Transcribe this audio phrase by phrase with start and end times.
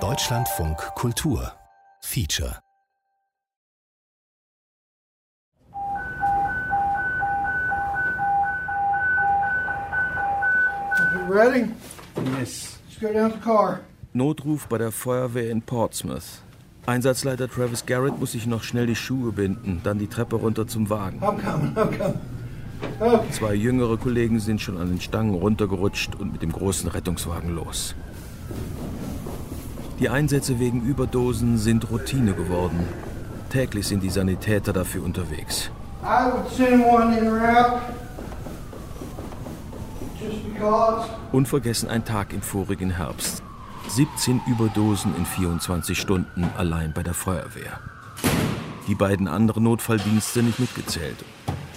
[0.00, 1.52] Deutschlandfunk Kultur
[2.00, 2.58] Feature
[11.28, 11.68] Ready?
[12.38, 12.78] Yes.
[12.88, 13.80] Let's go down to the car.
[14.14, 16.40] Notruf bei der Feuerwehr in Portsmouth.
[16.86, 20.88] Einsatzleiter Travis Garrett muss sich noch schnell die Schuhe binden, dann die Treppe runter zum
[20.88, 21.20] Wagen.
[21.20, 22.31] I'm coming, I'm coming.
[23.30, 27.94] Zwei jüngere Kollegen sind schon an den Stangen runtergerutscht und mit dem großen Rettungswagen los.
[29.98, 32.80] Die Einsätze wegen Überdosen sind Routine geworden.
[33.50, 35.70] Täglich sind die Sanitäter dafür unterwegs.
[36.02, 37.30] I would send one in.
[41.32, 43.42] Unvergessen ein Tag im vorigen Herbst.
[43.88, 47.80] 17 Überdosen in 24 Stunden allein bei der Feuerwehr.
[48.86, 51.16] Die beiden anderen Notfalldienste nicht mitgezählt.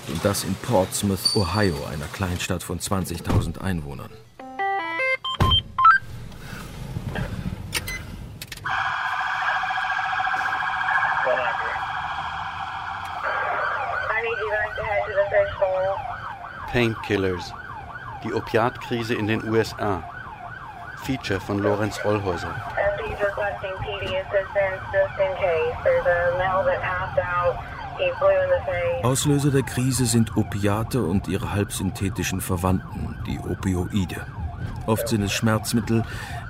[0.07, 4.11] Und das in Portsmouth, Ohio, einer Kleinstadt von 20.000 Einwohnern.
[16.75, 17.53] Painkillers.
[18.23, 20.03] Die Opiatkrise in den USA.
[21.05, 22.53] Feature von Lorenz Rollhäuser.
[23.17, 25.75] Requesting PD assistance just in case.
[25.85, 27.74] There's a male that passed out.
[29.03, 34.25] Auslöser der Krise sind Opiate und ihre halbsynthetischen Verwandten, die Opioide.
[34.85, 36.03] Oft sind es Schmerzmittel,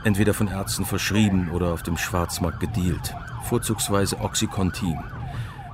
[0.03, 4.99] entweder von Ärzten verschrieben oder auf dem Schwarzmarkt gedealt, vorzugsweise Oxycontin.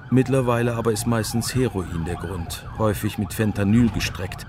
[0.09, 4.45] Mittlerweile aber ist meistens Heroin der Grund, häufig mit Fentanyl gestreckt.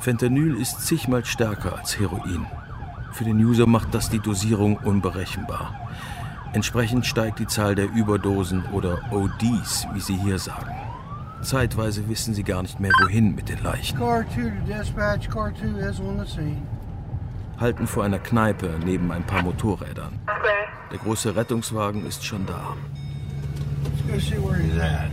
[0.00, 2.46] Fentanyl ist zigmal stärker als Heroin.
[3.12, 5.88] Für den User macht das die Dosierung unberechenbar.
[6.54, 10.72] Entsprechend steigt die Zahl der Überdosen oder ODs, wie sie hier sagen.
[11.42, 13.98] Zeitweise wissen sie gar nicht mehr, wohin mit den Leichen.
[13.98, 15.28] Car 2 to dispatch.
[15.28, 16.62] Car 2 is on the scene.
[17.58, 20.20] Halten vor einer Kneipe neben ein paar Motorrädern.
[20.92, 22.76] Der große Rettungswagen ist schon da.
[24.06, 25.10] Let's go see where he's at.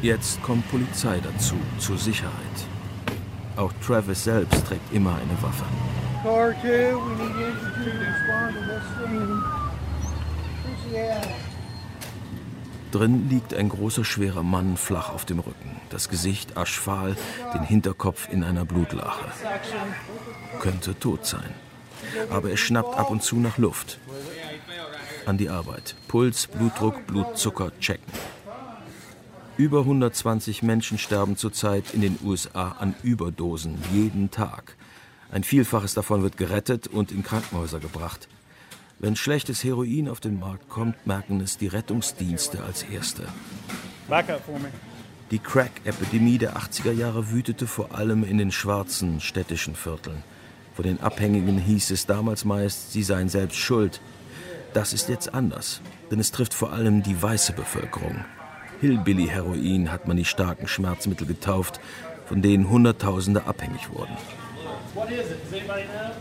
[0.00, 2.32] Jetzt kommt Polizei dazu, zur Sicherheit.
[3.56, 5.64] Auch Travis selbst trägt immer eine Waffe.
[6.22, 8.84] Car 2, we need infantry to respond to this
[10.94, 11.28] at?
[12.92, 15.80] Drin liegt ein großer, schwerer Mann flach auf dem Rücken.
[15.90, 17.16] Das Gesicht aschfahl,
[17.54, 19.26] den Hinterkopf in einer Blutlache.
[20.60, 21.54] Könnte tot sein.
[22.30, 23.98] Aber er schnappt ab und zu nach Luft.
[25.24, 25.94] An die Arbeit.
[26.08, 28.12] Puls, Blutdruck, Blutzucker checken.
[29.56, 34.74] Über 120 Menschen sterben zurzeit in den USA an Überdosen jeden Tag.
[35.32, 38.28] Ein Vielfaches davon wird gerettet und in Krankenhäuser gebracht.
[38.98, 43.22] Wenn schlechtes Heroin auf den Markt kommt, merken es die Rettungsdienste als Erste.
[45.30, 50.22] Die Crack-Epidemie der 80er Jahre wütete vor allem in den schwarzen städtischen Vierteln.
[50.74, 54.00] Von den Abhängigen hieß es damals meist, sie seien selbst schuld.
[54.74, 55.80] Das ist jetzt anders,
[56.10, 58.24] denn es trifft vor allem die weiße Bevölkerung.
[58.80, 61.80] Hillbilly-Heroin hat man die starken Schmerzmittel getauft,
[62.26, 64.16] von denen Hunderttausende abhängig wurden.
[64.94, 65.40] What is it?
[65.44, 66.12] Does anybody know?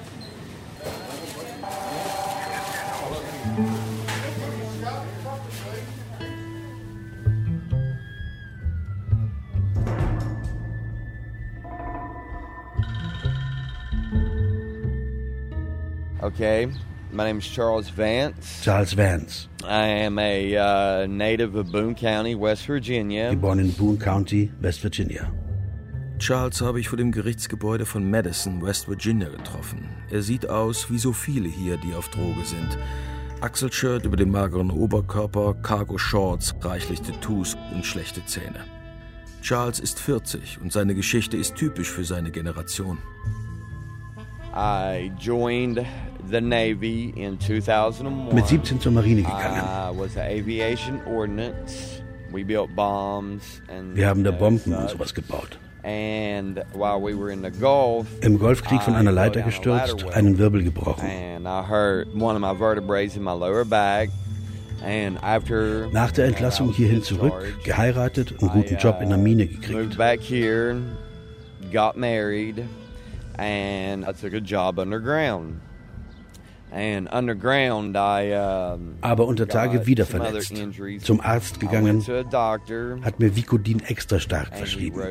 [16.22, 16.72] Okay,
[17.12, 18.64] my name is Charles Vance.
[18.64, 23.34] Charles Vance, I am a uh, native of Boone County, West Virginia.
[23.34, 25.32] Born in Boone County, West Virginia.
[26.20, 29.88] Charles habe ich vor dem Gerichtsgebäude von Madison, West Virginia, getroffen.
[30.12, 32.78] Er sieht aus wie so viele hier, die auf Droge sind.
[33.40, 38.66] Achselshirt über dem mageren Oberkörper, Cargo-Shorts, reichlich Tattoos und schlechte Zähne.
[39.42, 42.98] Charles ist 40 und seine Geschichte ist typisch für seine Generation.
[44.54, 45.86] I joined
[46.30, 48.34] the Navy in 2001.
[48.34, 49.62] Mit 17 zur Marine gegangen.
[49.62, 52.04] I was an aviation ordnance.
[52.32, 55.58] We built bombs and Wir haben da Bomben und sowas gebaut.
[58.22, 61.10] Im Golfkrieg von einer Leiter gestürzt, einen Wirbel gebrochen.
[65.92, 67.34] Nach der Entlassung hierhin zurück,
[67.64, 69.98] geheiratet und guten I, Job in der uh, Mine Moved gekriegt.
[71.72, 72.66] got married,
[73.38, 75.62] and I took a job underground.
[79.02, 80.54] Aber unter Tage wieder verletzt.
[81.02, 82.06] Zum Arzt I gegangen,
[83.04, 85.02] hat mir Vicodin extra stark verschrieben.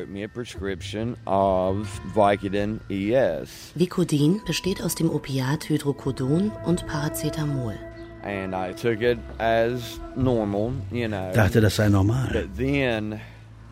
[1.25, 3.71] of Vicodin ES.
[3.75, 7.75] Vicodin besteht aus dem Opiat Hydrocodon und Paracetamol.
[8.21, 11.31] And I took it as normal, you know.
[11.33, 12.29] Dachte, das sei normal.
[12.33, 13.19] But then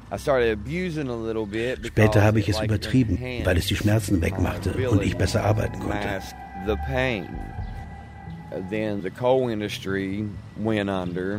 [0.10, 4.22] I started abusing a little bit Später habe ich es übertrieben, weil es die Schmerzen
[4.22, 6.22] wegmachte und ich besser arbeiten konnte.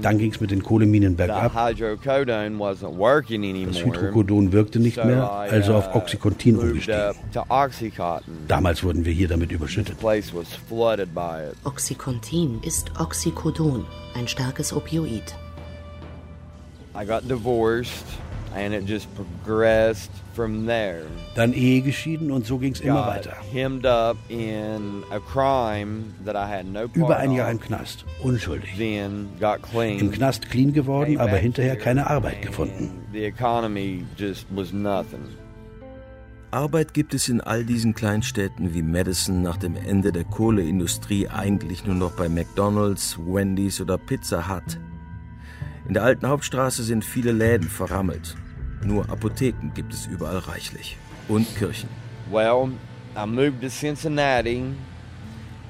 [0.03, 1.55] Dann ging es mit den Kohleminen The bergab.
[1.55, 3.97] hydrocodone wasn't working Das anymore.
[3.97, 7.15] Hydrocodon wirkte nicht mehr, I, also auf uh, Oxycontin umgestiegen.
[8.47, 9.99] Damals wurden wir hier damit The überschüttet.
[9.99, 11.57] place was flooded by it.
[11.65, 15.35] Oxycontin ist Oxycodon, ein starkes Opioid.
[16.95, 18.05] I got divorced
[18.55, 21.03] and it just progressed from there.
[21.35, 23.37] Dann Ehe geschieden und so ging es immer Got weiter.
[23.53, 27.61] hemmed up in a crime that I had no part Über ein Jahr im.
[27.61, 28.77] Knast, unschuldig.
[28.77, 29.99] Then got clean.
[29.99, 32.91] Im Knast clean geworden, aber hinterher keine Arbeit gefunden.
[33.13, 35.21] The economy just was nothing.
[36.51, 41.85] Arbeit gibt es in all diesen Kleinstädten wie Madison nach dem Ende der Kohleindustrie eigentlich
[41.85, 44.79] nur noch bei McDonald's, Wendy's oder Pizza Hut.
[45.89, 48.37] In der alten Hauptstraße sind viele Läden verrammelt.
[48.85, 50.99] Nur Apotheken gibt es überall reichlich.
[51.29, 51.89] Und Kirchen.
[52.31, 52.71] Well,
[53.17, 54.63] I moved to Cincinnati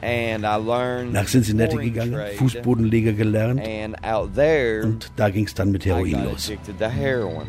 [0.02, 2.20] and I learned Nach Cincinnati gegangen.
[2.36, 6.48] Fußbodenleger gelernt And out there, und da ging es dann mit I Heroin los.
[6.48, 7.46] addicted to heroin.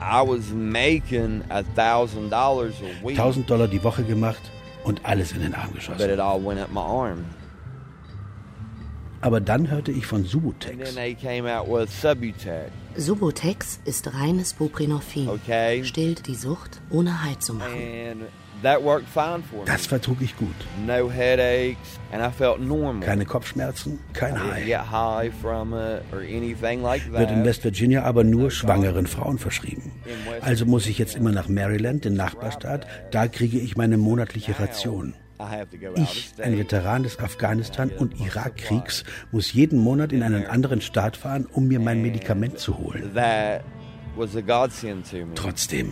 [0.00, 4.50] I was making a thousand dollars a week, 1000 Dollar die Woche gemacht
[4.84, 6.10] und alles in den Arm geschossen.
[6.10, 7.24] it all went up my arm.
[9.24, 10.94] Aber dann hörte ich von Subutex.
[12.02, 12.70] Subutex.
[12.96, 15.82] Subotex ist reines Buprenorphin, Okay.
[15.84, 17.72] stillt die Sucht, ohne Halt zu machen.
[17.72, 18.20] And
[18.62, 19.64] that worked fine for me.
[19.64, 20.54] Das vertrug ich gut.
[20.86, 21.78] no headaches,
[22.12, 23.00] and I felt normal.
[23.00, 24.68] Keine Kopfschmerzen, kein High.
[26.82, 27.44] like Wird in.
[27.46, 29.90] West Virginia aber nur schwangeren Frauen verschrieben.
[30.42, 32.86] Also muss ich jetzt immer nach Maryland, den Nachbarstaat.
[33.10, 35.14] Da kriege ich meine monatliche Ration.
[35.96, 36.58] Ich, ein.
[36.58, 41.80] Veteran des Afghanistan- und Irakkriegs, muss jeden Monat in einen anderen Staat fahren, um mir
[41.80, 43.10] mein Medikament zu holen.
[44.14, 45.34] That was a godsend to me.
[45.34, 45.90] Trotzdem,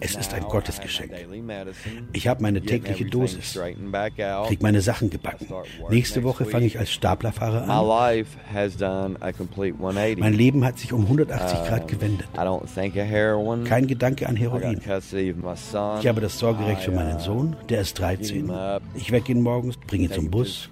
[0.00, 1.12] es ist ein Gottesgeschenk.
[2.12, 4.48] Ich habe meine tägliche Dosis, straightened back out.
[4.48, 5.46] krieg meine Sachen gebacken.
[5.88, 7.86] Nächste Woche fange ich als Staplerfahrer an.
[7.86, 10.18] life has done a complete 180.
[10.18, 12.28] Mein Leben hat sich um 180 Grad gewendet.
[13.64, 14.80] Kein Gedanke an Heroin.
[14.80, 14.88] Ich
[16.08, 18.50] habe das Sorgerecht für meinen uh, Sohn, der ist pick him 13.
[18.50, 20.68] up, Ich wecke ihn morgens, bringe ihn zum bus.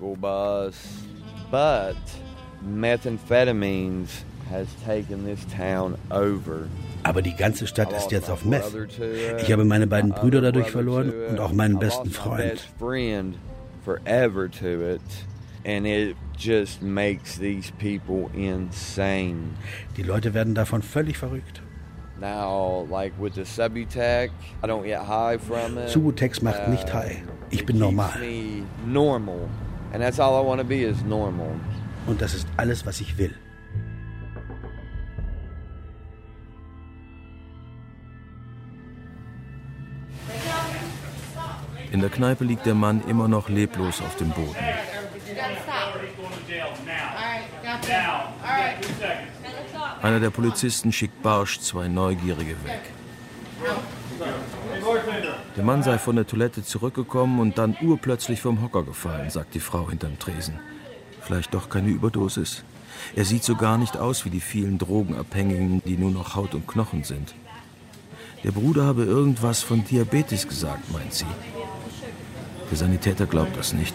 [1.50, 1.97] But
[2.62, 6.69] methamphetamines has taken this town over.
[7.02, 8.73] Aber die ganze Stadt ist jetzt auf Meth.
[9.41, 12.52] Ich habe meine beiden Brüder dadurch verloren und auch meinen besten Freund.
[12.55, 13.37] best friend
[13.85, 15.00] forever to it.
[15.64, 19.55] And it just makes these people insane.
[19.97, 21.61] Die Leute werden davon völlig verrückt.
[22.19, 24.31] Now, like with the Subutex,
[24.62, 25.88] I don't get high from it.
[25.88, 27.17] Subutex macht nicht Uh, high.
[27.50, 28.12] Ich bin normal.
[32.06, 33.35] Und das ist alles, was ich will.
[41.93, 44.57] In der Kneipe liegt der Mann immer noch leblos auf dem Boden.
[50.03, 52.81] Einer der Polizisten schickt barsch zwei Neugierige weg.
[55.57, 59.61] Der Mann sei von der Toilette zurückgekommen und dann urplötzlich vom Hocker gefallen, sagt die
[59.61, 60.59] Frau hinterm Tresen.
[61.21, 62.65] Vielleicht doch keine Überdosis.
[63.15, 66.67] Er sieht so gar nicht aus wie die vielen Drogenabhängigen, die nur noch Haut und
[66.67, 67.35] Knochen sind.
[68.43, 71.27] Der Bruder habe irgendwas von Diabetes gesagt, meint sie.
[72.71, 73.95] Der Sanitäter glaubt das nicht.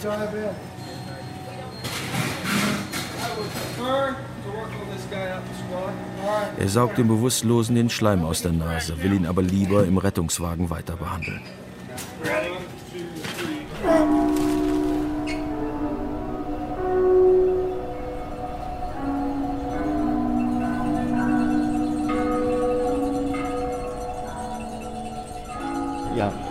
[6.57, 10.69] Er saugt dem Bewusstlosen den Schleim aus der Nase, will ihn aber lieber im Rettungswagen
[10.69, 11.41] weiter behandeln.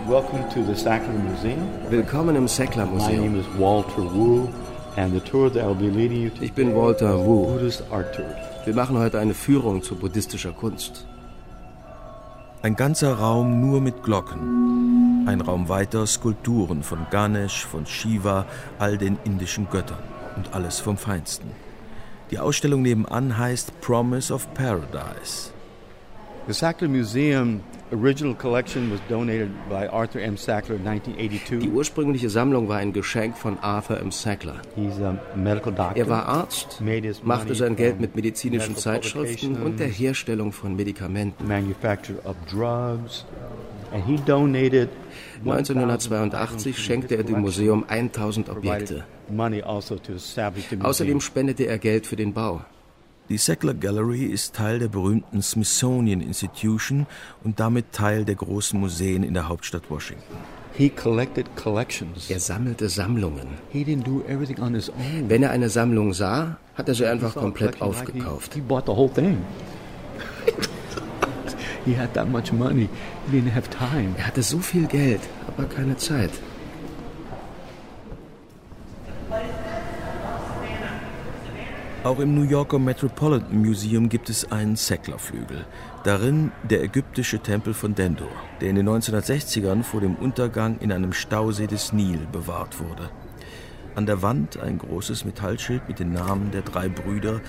[0.07, 1.59] Welcome to the Sackler Museum.
[1.89, 3.39] Willkommen im Sackler My name Museum.
[3.39, 4.47] is Walter Wu,
[4.97, 7.45] and the tour that I'll be leading you to Ich bin Walter Wu.
[7.53, 8.25] Buddhist art tour.
[8.65, 11.05] Wir machen heute eine Führung zu buddhistischer Kunst.
[12.61, 15.25] Ein ganzer Raum nur mit Glocken.
[15.27, 18.45] Ein Raum weiter Skulpturen von Ganesh, von Shiva,
[18.79, 19.97] all den indischen Göttern.
[20.35, 21.49] Und alles vom Feinsten.
[22.31, 25.51] Die Ausstellung nebenan heißt Promise of Paradise.
[26.47, 27.61] The Sackler Museum
[27.91, 30.37] original collection was donated by Arthur M.
[30.37, 31.71] Sackler in Die 1982.
[31.73, 34.11] ursprüngliche Sammlung war ein Geschenk von Arthur M.
[34.11, 34.61] Sackler.
[34.75, 35.97] He's a medical doctor.
[35.97, 40.51] Er war Arzt, Made his machte money sein Geld mit medizinischen Zeitschriften und der Herstellung
[40.51, 41.47] von Medikamenten.
[41.47, 43.25] manufacture of drugs,
[43.91, 44.89] and he donated
[45.45, 49.63] 1982 schenkte er dem Museum 1000 provided Objekte.
[49.63, 49.97] also.
[50.81, 52.61] Außerdem spendete er Geld für den Bau.
[53.27, 57.07] Die Sackler Gallery ist Teil der berühmten Smithsonian Institution
[57.43, 60.35] und damit Teil der großen Museen in der Hauptstadt Washington.
[60.77, 62.29] He collected collections.
[62.29, 63.47] Er sammelte Sammlungen.
[63.71, 65.27] He didn't do everything on his own.
[65.27, 68.53] Wenn er eine Sammlung sah, hat er sie einfach komplett aufgekauft.
[68.53, 69.37] He bought the whole thing.
[71.85, 72.89] he had that much money.
[73.31, 74.13] He didn't have time.
[74.19, 76.31] Er hatte so viel Geld, aber keine Zeit.
[82.05, 85.65] Auch im New Yorker Metropolitan Museum gibt es einen Sackler-Flügel.
[86.03, 88.29] Darin der ägyptische Tempel von Dendur,
[88.61, 93.09] der in den 1960ern vor dem Untergang in einem Stausee des Nil bewahrt wurde.
[93.95, 97.41] An der Wand ein großes Metallschild mit den Namen der drei Brüder,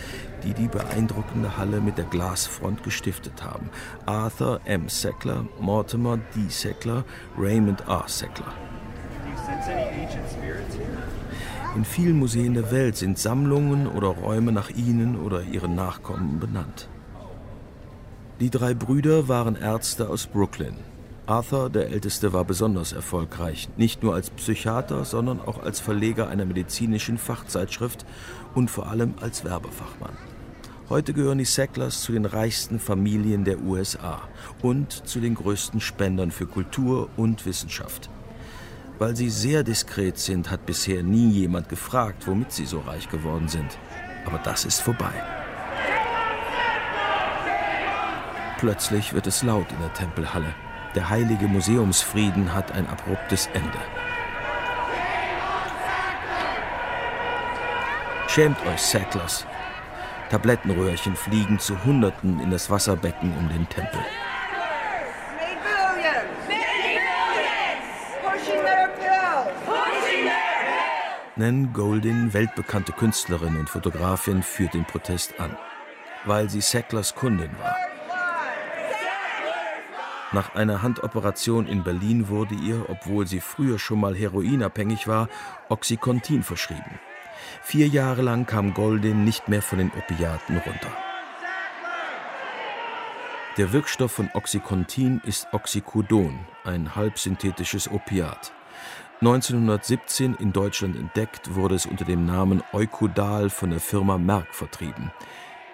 [0.42, 3.68] die die beeindruckende Halle mit der Glasfront gestiftet haben.
[4.06, 4.88] Arthur M.
[4.88, 6.48] Sackler, Mortimer D.
[6.48, 7.04] Sackler,
[7.36, 8.04] Raymond R.
[8.06, 8.54] Sackler.
[11.76, 16.88] In vielen Museen der Welt sind Sammlungen oder Räume nach ihnen oder ihren Nachkommen benannt.
[18.40, 20.76] Die drei Brüder waren Ärzte aus Brooklyn.
[21.26, 26.46] Arthur, der Älteste, war besonders erfolgreich, nicht nur als Psychiater, sondern auch als Verleger einer
[26.46, 28.06] medizinischen Fachzeitschrift
[28.54, 30.16] und vor allem als Werbefachmann.
[30.88, 34.22] Heute gehören die Sacklers zu den reichsten Familien der USA
[34.62, 38.08] und zu den größten Spendern für Kultur und Wissenschaft.
[38.98, 43.48] Weil sie sehr diskret sind, hat bisher nie jemand gefragt, womit sie so reich geworden
[43.48, 43.76] sind.
[44.24, 45.12] Aber das ist vorbei.
[48.58, 50.54] Plötzlich wird es laut in der Tempelhalle.
[50.94, 53.78] Der heilige Museumsfrieden hat ein abruptes Ende.
[58.28, 59.46] Schämt euch, Sacklers.
[60.30, 64.00] Tablettenröhrchen fliegen zu Hunderten in das Wasserbecken um den Tempel.
[71.38, 75.54] Nan Goldin, weltbekannte Künstlerin und Fotografin, führt den Protest an,
[76.24, 77.76] weil sie Sacklers Kundin war.
[80.32, 85.28] Nach einer Handoperation in Berlin wurde ihr, obwohl sie früher schon mal heroinabhängig war,
[85.68, 86.98] Oxycontin verschrieben.
[87.62, 91.05] Vier Jahre lang kam Goldin nicht mehr von den Opiaten runter.
[93.56, 98.52] Der Wirkstoff von Oxycontin ist Oxycodon, ein halbsynthetisches Opiat.
[99.22, 105.10] 1917 in Deutschland entdeckt, wurde es unter dem Namen Eukudal von der Firma Merck vertrieben.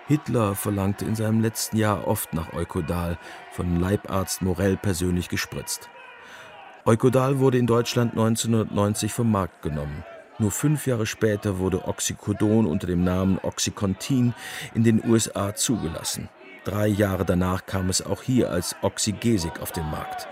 [0.06, 3.18] Hitler verlangte in seinem letzten Jahr oft nach Eukudal,
[3.50, 5.90] von Leibarzt Morell persönlich gespritzt.
[6.84, 10.04] Eukudal wurde in Deutschland 1990 vom Markt genommen.
[10.38, 14.34] Nur fünf Jahre später wurde Oxycodon unter dem Namen Oxycontin
[14.72, 16.28] in den USA zugelassen.
[16.64, 20.28] Drei Jahre danach kam es auch hier als Oxygesik auf den Markt.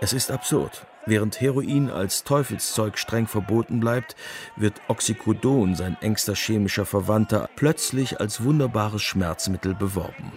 [0.00, 0.86] Es ist absurd.
[1.06, 4.16] Während Heroin als Teufelszeug streng verboten bleibt,
[4.56, 10.32] wird Oxycodon, sein engster chemischer Verwandter, plötzlich als wunderbares Schmerzmittel beworben.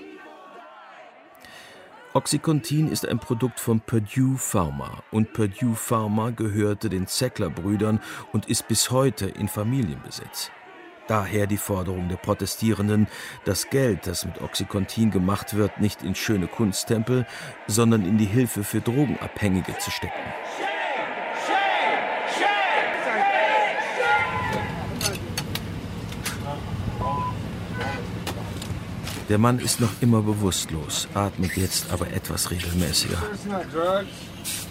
[2.13, 8.67] Oxycontin ist ein Produkt von Purdue Pharma und Purdue Pharma gehörte den Zeckler-Brüdern und ist
[8.67, 10.49] bis heute in Familienbesitz.
[11.07, 13.07] Daher die Forderung der Protestierenden,
[13.45, 17.25] das Geld, das mit Oxycontin gemacht wird, nicht in schöne Kunsttempel,
[17.65, 20.19] sondern in die Hilfe für Drogenabhängige zu stecken.
[29.29, 33.17] Der Mann ist noch immer bewusstlos, atmet jetzt aber etwas regelmäßiger.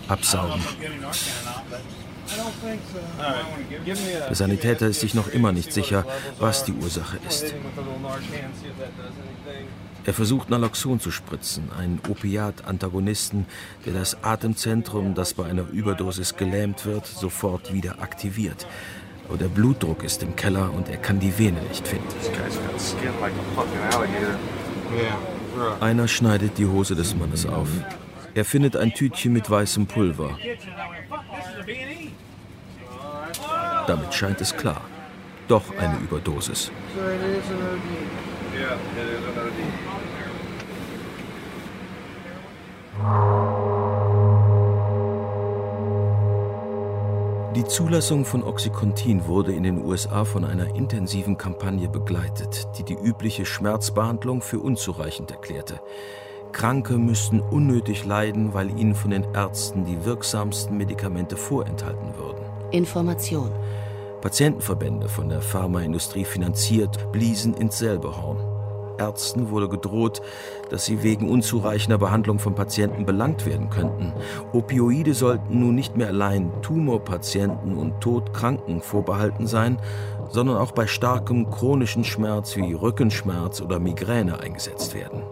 [0.09, 0.62] Absaugen.
[4.28, 6.04] Der Sanitäter ist sich noch immer nicht sicher,
[6.38, 7.54] was die Ursache ist.
[10.04, 13.47] Er versucht Naloxon zu spritzen, einen Opiat-Antagonisten,
[13.85, 18.66] der das Atemzentrum, das bei einer Überdosis gelähmt wird, sofort wieder aktiviert.
[19.28, 22.06] Aber der Blutdruck ist im Keller und er kann die Vene nicht finden.
[25.80, 27.68] Einer schneidet die Hose des Mannes auf.
[28.37, 30.38] Er findet ein Tütchen mit weißem Pulver.
[33.87, 34.83] Damit scheint es klar.
[35.49, 36.71] Doch eine Überdosis.
[47.55, 52.99] Die Zulassung von Oxycontin wurde in den USA von einer intensiven Kampagne begleitet, die die
[53.02, 55.81] übliche Schmerzbehandlung für unzureichend erklärte.
[56.56, 62.42] Kranke müssten unnötig leiden, weil ihnen von den Ärzten die wirksamsten Medikamente vorenthalten würden.
[62.70, 63.50] Information.
[64.22, 68.38] Patientenverbände von der Pharmaindustrie finanziert bliesen ins selbe Horn.
[68.96, 70.22] Ärzten wurde gedroht,
[70.70, 74.14] dass sie wegen unzureichender Behandlung von Patienten belangt werden könnten.
[74.54, 79.76] Opioide sollten nun nicht mehr allein Tumorpatienten und Todkranken vorbehalten sein,
[80.30, 85.22] sondern auch bei starkem chronischen Schmerz wie Rückenschmerz oder Migräne eingesetzt werden.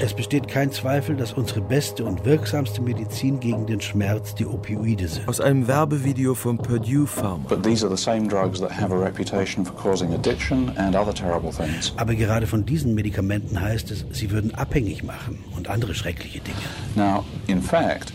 [0.00, 5.08] Es besteht kein Zweifel, dass unsere beste und wirksamste Medizin gegen den Schmerz die Opioide
[5.08, 5.28] sind.
[5.28, 7.44] Aus einem Werbevideo von Purdue Pharma.
[11.96, 16.56] Aber gerade von diesen Medikamenten heißt es, sie würden abhängig machen und andere schreckliche Dinge.
[16.94, 18.12] Now, in fact,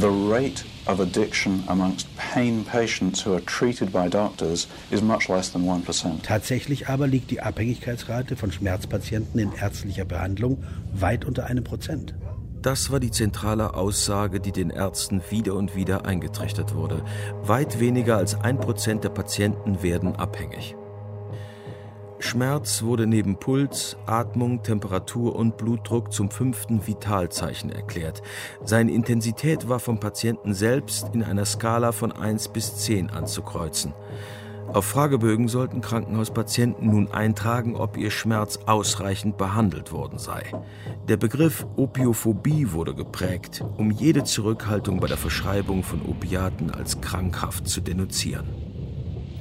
[0.00, 5.50] the rate of addiction amongst pain patients who are treated by doctors is much less
[5.50, 6.22] than 1%.
[6.22, 10.62] Tatsächlich aber liegt die Abhängigkeitsrate von Schmerzpatienten in ärztlicher Behandlung
[10.92, 12.14] weit unter einem Prozent.
[12.62, 17.04] Das war die zentrale Aussage, die den Ärzten wieder und wieder eingetrichtert wurde.
[17.42, 20.74] Weit weniger als ein Prozent der Patienten werden abhängig.
[22.24, 28.22] Schmerz wurde neben Puls, Atmung, Temperatur und Blutdruck zum fünften Vitalzeichen erklärt.
[28.64, 33.92] Seine Intensität war vom Patienten selbst in einer Skala von 1 bis 10 anzukreuzen.
[34.72, 40.42] Auf Fragebögen sollten Krankenhauspatienten nun eintragen, ob ihr Schmerz ausreichend behandelt worden sei.
[41.06, 47.68] Der Begriff Opiophobie wurde geprägt, um jede Zurückhaltung bei der Verschreibung von Opiaten als krankhaft
[47.68, 48.73] zu denunzieren.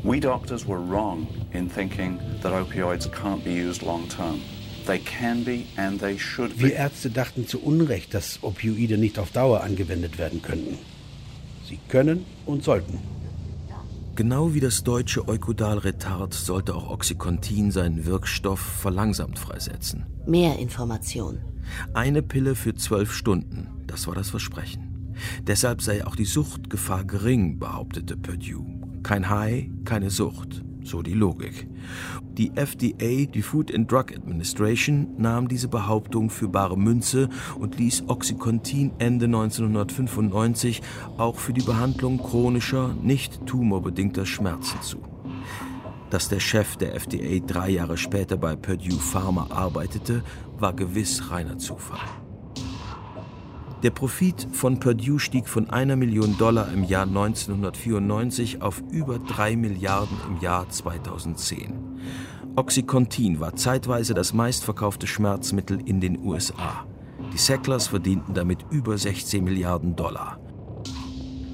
[0.04, 4.42] We doctors were wrong in thinking that opioids can't be used long term.
[4.86, 6.64] They can be and they should be.
[6.64, 10.78] Wir Ärzte dachten zu Unrecht, dass Opioide nicht auf Dauer angewendet werden könnten.
[11.70, 13.00] Sie können und sollten.
[14.16, 20.06] Genau wie das deutsche Eukudalretard sollte auch Oxycontin seinen Wirkstoff verlangsamt freisetzen.
[20.28, 21.40] Mehr Information.
[21.94, 25.16] Eine Pille für zwölf Stunden, das war das Versprechen.
[25.48, 28.73] Deshalb sei auch die Suchtgefahr gering, behauptete Purdue.
[29.04, 30.64] Kein High, keine Sucht.
[30.82, 31.68] So die Logik.
[32.38, 37.30] Die FDA, die Food and Drug Administration, nahm diese Behauptung für bare Münze
[37.60, 40.82] und ließ Oxycontin Ende 1995
[41.18, 44.98] auch für die Behandlung chronischer, nicht tumorbedingter Schmerzen zu.
[46.10, 50.24] Dass der Chef der FDA drei Jahre später bei Purdue Pharma arbeitete,
[50.58, 52.23] war gewiss reiner Zufall.
[53.84, 59.58] Der Profit von Purdue stieg von einer Million Dollar im Jahr 1994 auf über drei
[59.58, 61.74] Milliarden im Jahr 2010.
[62.56, 66.86] Oxycontin war zeitweise das meistverkaufte Schmerzmittel in den USA.
[67.34, 70.40] Die Sacklers verdienten damit über 16 Milliarden Dollar.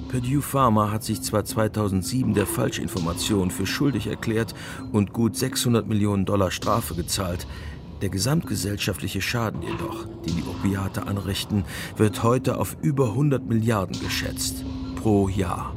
[0.09, 4.53] Purdue Pharma hat sich zwar 2007 der Falschinformation für schuldig erklärt
[4.91, 7.47] und gut 600 Millionen Dollar Strafe gezahlt,
[8.01, 11.65] der gesamtgesellschaftliche Schaden jedoch, den die Opiate anrichten,
[11.97, 14.63] wird heute auf über 100 Milliarden geschätzt
[14.95, 15.73] pro Jahr.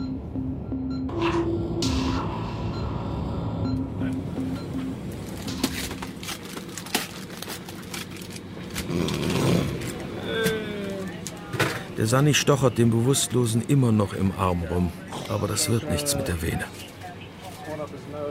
[12.03, 14.91] Der Sani stochert dem Bewusstlosen immer noch im Arm rum,
[15.29, 16.65] aber das wird nichts mit der Vene.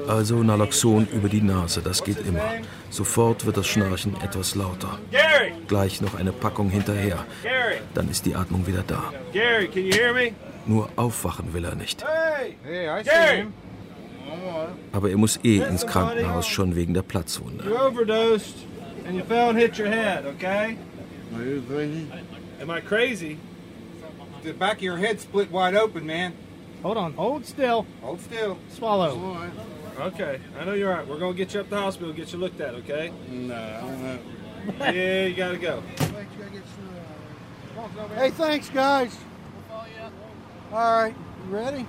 [0.07, 2.41] Also Naloxon über die Nase, das geht immer.
[2.89, 4.99] Sofort wird das Schnarchen etwas lauter.
[5.67, 7.25] Gleich noch eine Packung hinterher.
[7.93, 9.11] Dann ist die Atmung wieder da.
[10.65, 12.05] Nur aufwachen will er nicht.
[14.91, 17.63] Aber er muss eh ins Krankenhaus, schon wegen der Platzwunde.
[19.05, 20.77] and you fell and hit your head, okay?
[21.35, 22.07] Are you crazy?
[22.61, 23.37] Am I crazy?
[24.43, 26.33] The back of your head split wide open, man.
[26.83, 27.13] Hold on.
[27.13, 27.85] Hold still.
[28.01, 28.57] Hold still.
[28.69, 29.49] Swallow.
[29.99, 30.39] Okay.
[30.59, 31.07] I know you're all right.
[31.07, 33.11] We're going to get you up to the hospital, get you looked at, okay?
[33.29, 34.21] No, I don't have.
[34.95, 35.83] yeah, you got to go.
[38.15, 39.17] Hey, thanks, guys.
[40.71, 41.85] All right, you ready?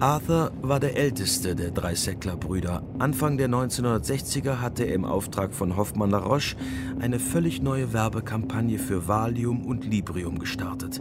[0.00, 2.82] Arthur war der älteste der drei Sackler-Brüder.
[2.98, 6.56] Anfang der 1960er hatte er im Auftrag von Hoffmann La Roche
[6.98, 11.00] eine völlig neue Werbekampagne für Valium und Librium gestartet.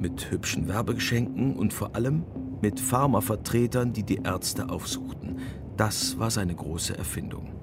[0.00, 2.24] Mit hübschen Werbegeschenken und vor allem
[2.62, 5.38] mit Pharmavertretern, die die Ärzte aufsuchten.
[5.76, 7.58] Das war seine große Erfindung.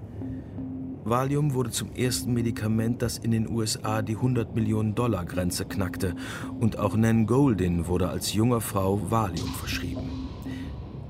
[1.04, 6.16] Valium wurde zum ersten Medikament, das in den USA die 100 Millionen Dollar Grenze knackte.
[6.60, 10.10] Und auch Nan Goldin wurde als junger Frau Valium verschrieben.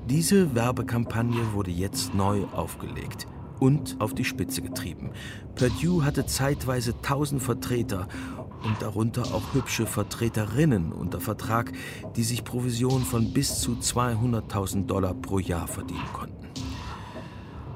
[0.08, 3.26] Diese Werbekampagne wurde jetzt neu aufgelegt
[3.58, 5.10] und auf die Spitze getrieben.
[5.54, 8.06] Purdue hatte zeitweise 1000 Vertreter
[8.64, 11.72] und darunter auch hübsche Vertreterinnen unter Vertrag,
[12.16, 16.46] die sich Provisionen von bis zu 200.000 Dollar pro Jahr verdienen konnten.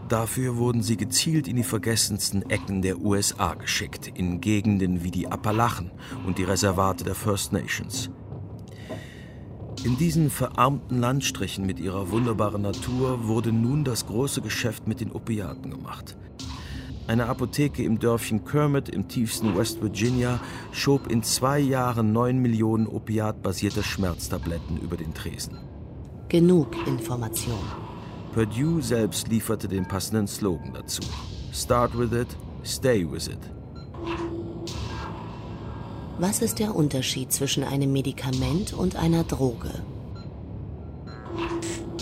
[0.08, 5.28] Dafür wurden sie gezielt in die vergessensten Ecken der USA geschickt, in Gegenden wie die
[5.28, 5.92] Appalachen
[6.26, 8.10] und die Reservate der First Nations.
[9.84, 15.12] In diesen verarmten Landstrichen mit ihrer wunderbaren Natur wurde nun das große Geschäft mit den
[15.12, 16.16] Opiaten gemacht.
[17.06, 22.86] Eine Apotheke im Dörfchen Kermit im tiefsten West Virginia schob in zwei Jahren neun Millionen
[22.86, 25.58] opiatbasierte Schmerztabletten über den Tresen.
[26.28, 27.58] Genug Information.
[28.32, 31.02] Purdue selbst lieferte den passenden Slogan dazu.
[31.52, 32.28] Start with it,
[32.64, 33.40] stay with it.
[36.20, 39.70] Was ist der Unterschied zwischen einem Medikament und einer Droge?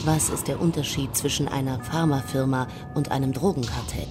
[0.04, 4.08] Was ist der Unterschied zwischen einer Pharmafirma und einem Drogenkartell?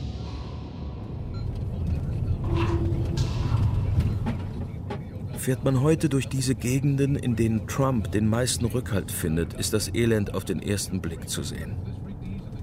[5.47, 9.87] Fährt man heute durch diese Gegenden, in denen Trump den meisten Rückhalt findet, ist das
[9.95, 11.77] Elend auf den ersten Blick zu sehen.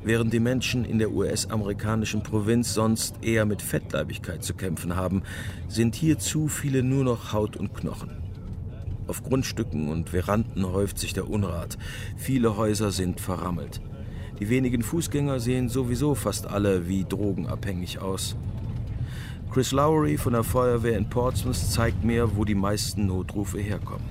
[0.04, 5.22] Während die Menschen in der US-amerikanischen Provinz sonst eher mit Fettleibigkeit zu kämpfen haben,
[5.66, 8.22] sind hier zu viele nur noch Haut und Knochen.
[9.06, 11.78] Auf Grundstücken und Veranden häuft sich der Unrat.
[12.18, 13.80] Viele Häuser sind verrammelt.
[14.40, 18.36] Die wenigen Fußgänger sehen sowieso fast alle wie drogenabhängig aus.
[19.54, 24.02] Chris Lowry von der Feuerwehr in Portsmouth zeigt mir, wo die meisten Notrufe herkommen.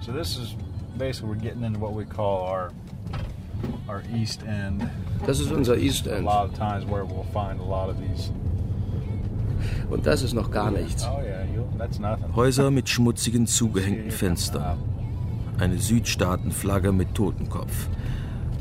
[0.00, 0.56] So this is
[0.96, 2.70] basically we're getting into what we call our
[3.88, 4.88] our east end.
[5.26, 6.26] Das ist unser East End.
[6.26, 8.30] A lot of times where we'll find a lot of these.
[9.90, 11.06] Und das ist noch gar nichts.
[11.06, 12.34] Oh.
[12.34, 14.78] Häuser mit schmutzigen zugehängten Fenstern.
[15.58, 17.88] Eine Südstaatenflagge mit Totenkopf.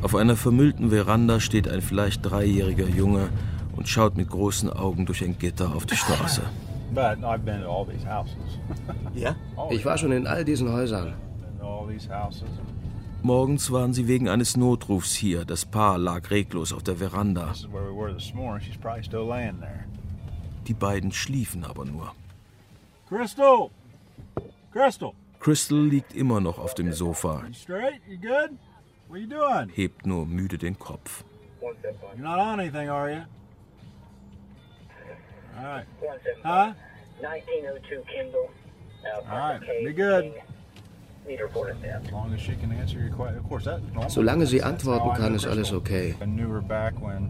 [0.01, 3.29] Auf einer vermüllten Veranda steht ein vielleicht dreijähriger Junge
[3.75, 6.41] und schaut mit großen Augen durch ein Gitter auf die Straße.
[6.93, 8.59] But I've been to all these houses.
[9.15, 9.35] Ja?
[9.69, 11.13] Ich war schon in all diesen Häusern.
[13.21, 15.45] Morgens waren sie wegen eines Notrufs hier.
[15.45, 17.47] Das Paar lag reglos auf der Veranda.
[17.47, 18.61] This is where we were this morning.
[18.65, 19.85] She's probably still laying there.
[20.67, 22.13] Die beiden schliefen aber nur.
[23.07, 23.69] Crystal!
[24.71, 25.13] Crystal!
[25.39, 28.01] Crystal liegt immer noch auf dem Sofa, You straight?
[28.07, 28.57] You good?
[29.07, 29.69] What you doing?
[29.73, 31.23] hebt nur müde den Kopf.
[31.61, 33.21] You're not on anything, are you?
[35.57, 35.85] All right.
[36.43, 36.73] Huh?
[37.21, 38.49] 1902 Kindle.
[39.05, 39.61] Uh, All right.
[39.85, 40.33] Be good.
[41.27, 42.05] Need reported death.
[42.05, 43.37] As long as she can answer your question.
[43.37, 43.81] Of course, that.
[43.93, 46.15] normally Solange sie antworten kann, ist alles okay.
[46.21, 47.29] I knew her back when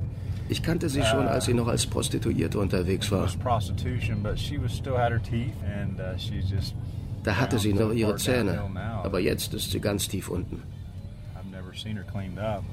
[0.50, 3.24] Ich kannte sie schon, als sie noch als Prostituierte unterwegs war.
[3.24, 6.76] was prostitution, but she was still had her teeth, and uh, she's just.
[7.24, 8.60] Da hatte sie noch ihre Zähne.
[9.04, 10.62] Aber jetzt ist sie ganz tief unten.
[11.36, 12.64] I've never seen her cleaned up.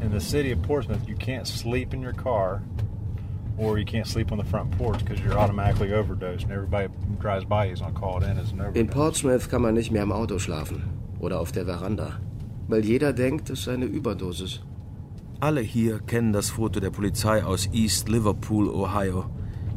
[0.00, 2.62] In the city of Portsmouth, you can't sleep in your car
[3.58, 7.14] or you can't sleep on the front porch because you're automatically overdosed and everybody who
[7.16, 8.80] drives by you is going to call in as an overdose.
[8.80, 10.84] In Portsmouth kann man nicht mehr im Auto schlafen.
[11.18, 12.20] Oder auf der Veranda.
[12.68, 14.60] Weil jeder denkt, es sei eine Überdosis.
[15.40, 19.26] Alle hier kennen das Foto der Polizei aus East Liverpool, Ohio.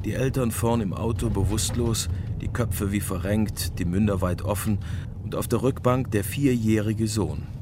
[0.06, 2.10] Die Eltern vorn im Auto bewusstlos,
[2.41, 4.78] die Köpfe wie verrenkt, die Münder weit offen
[5.23, 7.57] und auf der Rückbank der vierjährige Sohn.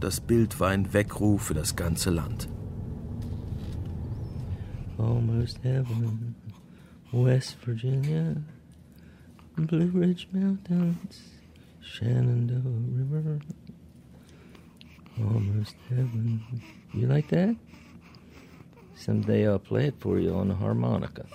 [0.00, 2.48] Das Bild war ein Weckruf für das ganze Land.
[4.96, 6.34] Almost heaven,
[7.12, 8.34] West Virginia,
[9.56, 11.20] Blue Ridge Mountains,
[11.82, 13.40] Shenandoah River.
[15.18, 16.42] Almost heaven.
[16.94, 17.54] You like that?
[18.94, 21.26] Someday I'll play it for you on the harmonica.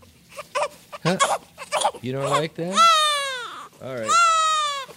[1.03, 1.17] Huh?
[2.01, 2.75] You don't like that?
[3.83, 4.11] All right.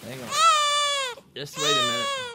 [0.05, 1.23] Hang on.
[1.35, 2.28] Just wait a minute.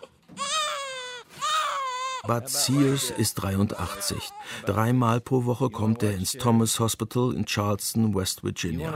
[2.26, 4.18] Bud Sears ist 83.
[4.66, 8.96] Dreimal pro Woche kommt er ins Thomas Hospital in Charleston, West Virginia.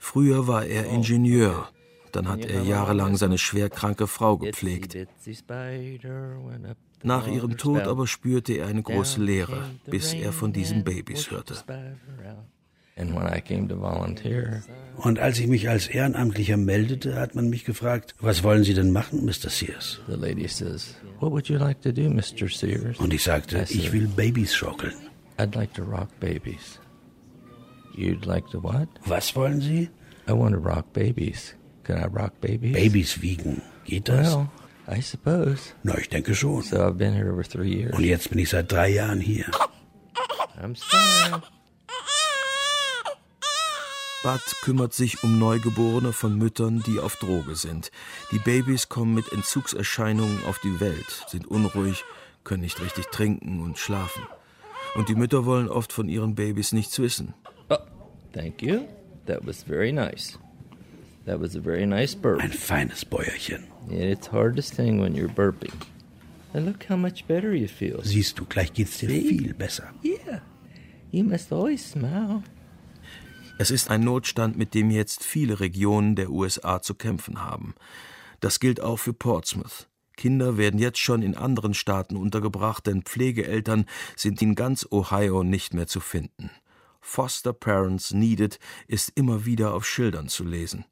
[0.00, 1.68] Früher war er Ingenieur.
[2.10, 4.96] Dann hat er jahrelang seine schwerkranke Frau gepflegt.
[7.04, 11.62] Nach ihrem Tod aber spürte er eine große Leere, bis er von diesen Babys hörte.
[12.98, 13.14] Spider out.
[13.14, 14.62] And when I came to volunteer,
[14.96, 18.92] Und als ich mich als Ehrenamtlicher meldete, hat man mich gefragt, was wollen Sie denn
[18.92, 19.48] machen, Mr.
[19.48, 20.00] Sears?
[20.08, 22.48] the lady says, What would you like to do, Mr.
[22.48, 22.98] Sears?
[22.98, 24.94] Und ich sagte, said, ich will Babys schaukeln.
[25.38, 26.80] I'd like to rock babies.
[27.96, 28.88] You'd like to what?
[29.06, 29.88] Was wollen Sie?
[30.28, 31.54] I want to rock babies.
[31.84, 32.74] Can I rock babies?
[32.74, 33.62] Babys wiegen.
[33.84, 34.34] Geht das?
[34.34, 34.48] Well,
[34.88, 35.72] I suppose.
[35.84, 36.62] Na, ich denke schon.
[36.62, 37.96] So I've been here over three years.
[37.96, 39.46] Und jetzt bin ich seit drei Jahren hier.
[40.60, 41.40] I'm sorry.
[44.22, 47.92] Bud kümmert sich um Neugeborene von Müttern, die auf Droge sind.
[48.32, 52.04] Die Babys kommen mit Entzugserscheinungen auf die Welt, sind unruhig,
[52.42, 54.24] können nicht richtig trinken und schlafen.
[54.96, 57.34] Und die Mütter wollen oft von ihren Babys nichts wissen.
[58.32, 58.86] Thank you.
[59.26, 60.38] That was very nice.
[61.26, 62.40] That was a very nice burp.
[62.40, 63.64] Ein feines Bäuerchen.
[63.90, 65.72] Yeah, it's hard to sing when you're burping.
[66.54, 68.00] And look how much better you feel.
[68.02, 69.28] Siehst du, gleich geht's dir See?
[69.28, 69.90] viel besser.
[70.02, 70.40] Yeah.
[71.10, 72.42] You must always smile.
[73.60, 77.74] Es ist ein Notstand, mit dem jetzt viele Regionen der USA zu kämpfen haben.
[78.38, 79.88] Das gilt auch für Portsmouth.
[80.16, 85.74] Kinder werden jetzt schon in anderen Staaten untergebracht, denn Pflegeeltern sind in ganz Ohio nicht
[85.74, 86.52] mehr zu finden.
[87.00, 90.84] Foster Parents Needed ist immer wieder auf Schildern zu lesen.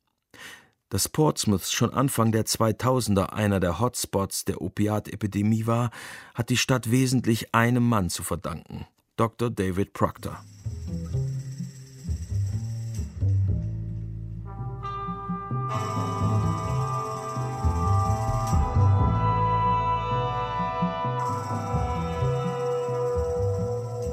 [0.88, 5.90] Dass Portsmouth schon Anfang der 2000er einer der Hotspots der Opiatepidemie war,
[6.34, 9.50] hat die Stadt wesentlich einem Mann zu verdanken, Dr.
[9.50, 10.44] David Proctor.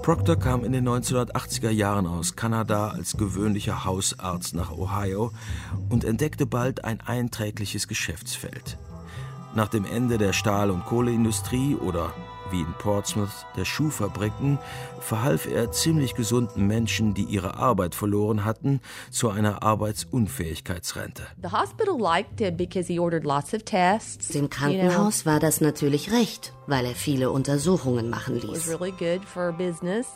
[0.04, 5.32] Proctor kam in den 1980er Jahren aus Kanada als gewöhnlicher Hausarzt nach Ohio
[5.88, 8.78] und entdeckte bald ein einträgliches Geschäftsfeld.
[9.56, 12.14] Nach dem Ende der Stahl- und Kohleindustrie oder
[12.52, 14.60] wie in Portsmouth der Schuhfabriken,
[15.00, 21.24] verhalf er ziemlich gesunden Menschen, die ihre Arbeit verloren hatten, zu einer Arbeitsunfähigkeitsrente.
[24.34, 28.78] Dem Krankenhaus war das natürlich recht, weil er viele Untersuchungen machen ließ.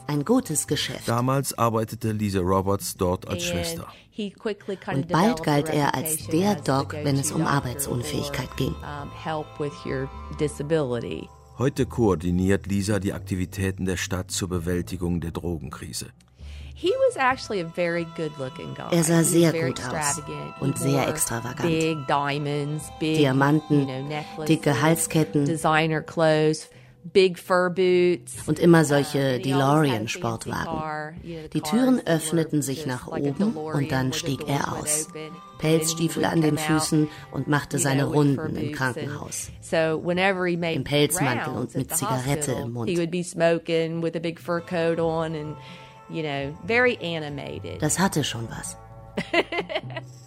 [0.07, 1.07] Ein gutes Geschäft.
[1.07, 3.87] Damals arbeitete Lisa Roberts dort als Schwester.
[4.17, 8.75] Und bald galt er als der Doc, wenn es um Arbeitsunfähigkeit ging.
[11.59, 16.05] Heute koordiniert Lisa die Aktivitäten der Stadt zur Bewältigung der Drogenkrise.
[18.91, 20.21] Er sah sehr gut aus
[20.59, 22.07] und sehr extravagant.
[23.01, 23.87] Diamanten,
[24.47, 25.57] dicke Halsketten
[28.47, 31.15] und immer solche DeLorean-Sportwagen.
[31.53, 35.07] Die Türen öffneten sich nach oben und dann stieg er aus.
[35.59, 39.49] Pelzstiefel an den Füßen und machte seine Runden im Krankenhaus.
[40.75, 42.89] Im Pelzmantel und mit Zigarette im Mund.
[47.79, 48.77] Das hatte schon was.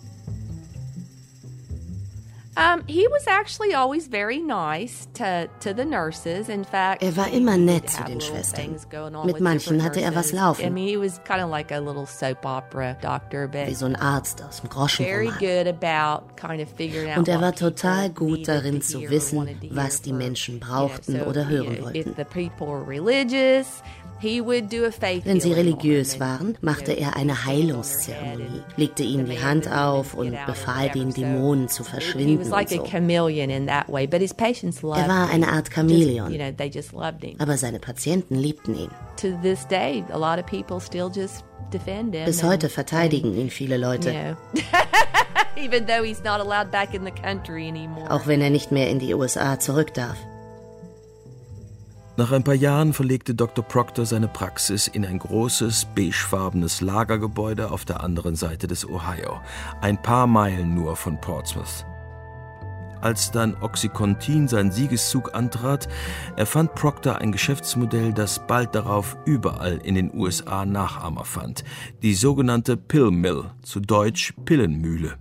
[7.00, 8.76] Er war immer nett zu den Schwestern.
[9.24, 10.62] Mit manchen hatte er was laufen.
[13.68, 15.38] Wie so ein Arzt aus dem Groschenroman.
[17.18, 19.36] Und er war total gut darin zu wissen,
[19.70, 22.14] was die Menschen brauchten oder hören wollten.
[25.24, 30.88] Wenn sie religiös waren, machte er eine Heilungszeremonie, legte ihnen die Hand auf und befahl
[30.90, 32.44] den Dämonen zu verschwinden.
[32.44, 32.50] So.
[35.02, 36.30] Er war eine Art Chamäleon,
[37.38, 38.90] aber seine Patienten liebten ihn.
[42.26, 44.11] Bis heute verteidigen ihn viele Leute.
[48.09, 50.16] Auch wenn er nicht mehr in die USA zurück darf.
[52.20, 53.64] Nach ein paar Jahren verlegte Dr.
[53.64, 59.40] Proctor seine Praxis in ein großes, beigefarbenes Lagergebäude auf der anderen Seite des Ohio,
[59.80, 61.87] ein paar Meilen nur von Portsmouth.
[63.00, 65.88] Als dann Oxycontin seinen Siegeszug antrat,
[66.37, 71.64] erfand Proctor ein Geschäftsmodell, das bald darauf überall in den USA Nachahmer fand,
[72.02, 75.14] die sogenannte Pill Mill, zu Deutsch Pillenmühle.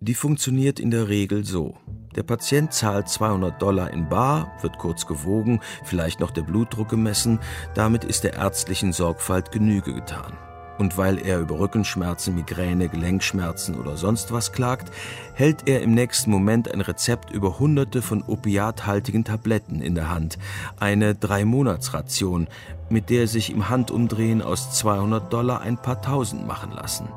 [0.00, 1.78] Die funktioniert in der Regel so.
[2.18, 7.38] Der Patient zahlt 200 Dollar in Bar, wird kurz gewogen, vielleicht noch der Blutdruck gemessen,
[7.76, 10.36] damit ist der ärztlichen Sorgfalt Genüge getan.
[10.78, 14.92] Und weil er über Rückenschmerzen, Migräne, Gelenkschmerzen oder sonst was klagt,
[15.34, 20.38] hält er im nächsten Moment ein Rezept über hunderte von opiathaltigen Tabletten in der Hand,
[20.80, 22.48] eine Drei-Monats-Ration,
[22.88, 27.08] mit der sich im Handumdrehen aus 200 Dollar ein paar Tausend machen lassen.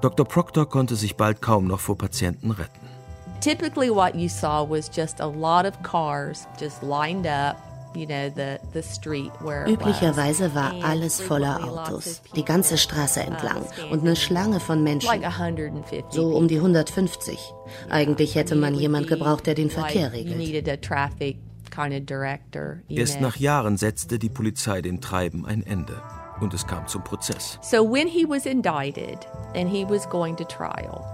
[0.00, 0.26] Dr.
[0.26, 2.85] Proctor konnte sich bald kaum noch vor Patienten retten.
[3.40, 7.56] Typically what you saw was just a lot of cars just lined up
[9.66, 15.08] Üblicherweise war alles voller Autos, die ganze Straße entlang und eine Schlange von Menschen.
[16.10, 17.38] So um die 150.
[17.88, 20.68] Eigentlich hätte man jemand gebraucht, der den Verkehr regelt.
[22.88, 26.02] Erst nach Jahren setzte die Polizei dem Treiben ein Ende
[26.40, 27.58] und es kam zum Prozess.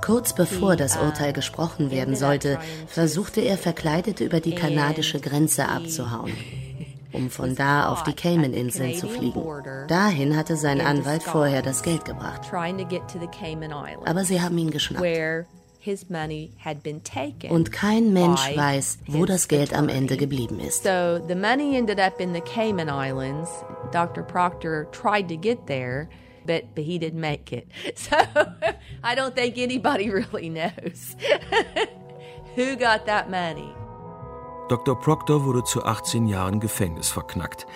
[0.05, 6.33] Kurz bevor das Urteil gesprochen werden sollte, versuchte er verkleidet über die kanadische Grenze abzuhauen
[7.13, 9.43] um von da auf die Cayman-Inseln zu fliegen.
[9.89, 12.49] Dahin hatte sein Anwalt vorher das Geld gebracht.
[14.07, 15.05] Aber sie haben ihn geschnappt.
[17.51, 20.85] Und kein Mensch weiß, wo das Geld am Ende geblieben ist.
[20.85, 23.51] So the money ended up in the Cayman Islands.
[23.93, 24.23] Dr.
[24.23, 26.09] Proctor tried to get there,
[26.47, 27.67] but, but he didn't make it.
[27.97, 28.17] So
[29.05, 31.17] I don't think anybody really knows
[32.55, 33.75] who got that money.
[34.69, 34.95] Dr.
[34.99, 37.67] Proctor wurde zu 18 Jahren Gefängnis verknackt.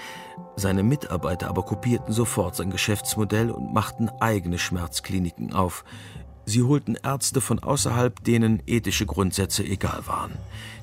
[0.59, 5.85] Seine Mitarbeiter aber kopierten sofort sein Geschäftsmodell und machten eigene Schmerzkliniken auf.
[6.47, 10.31] Sie holten Ärzte von außerhalb, denen ethische Grundsätze egal waren.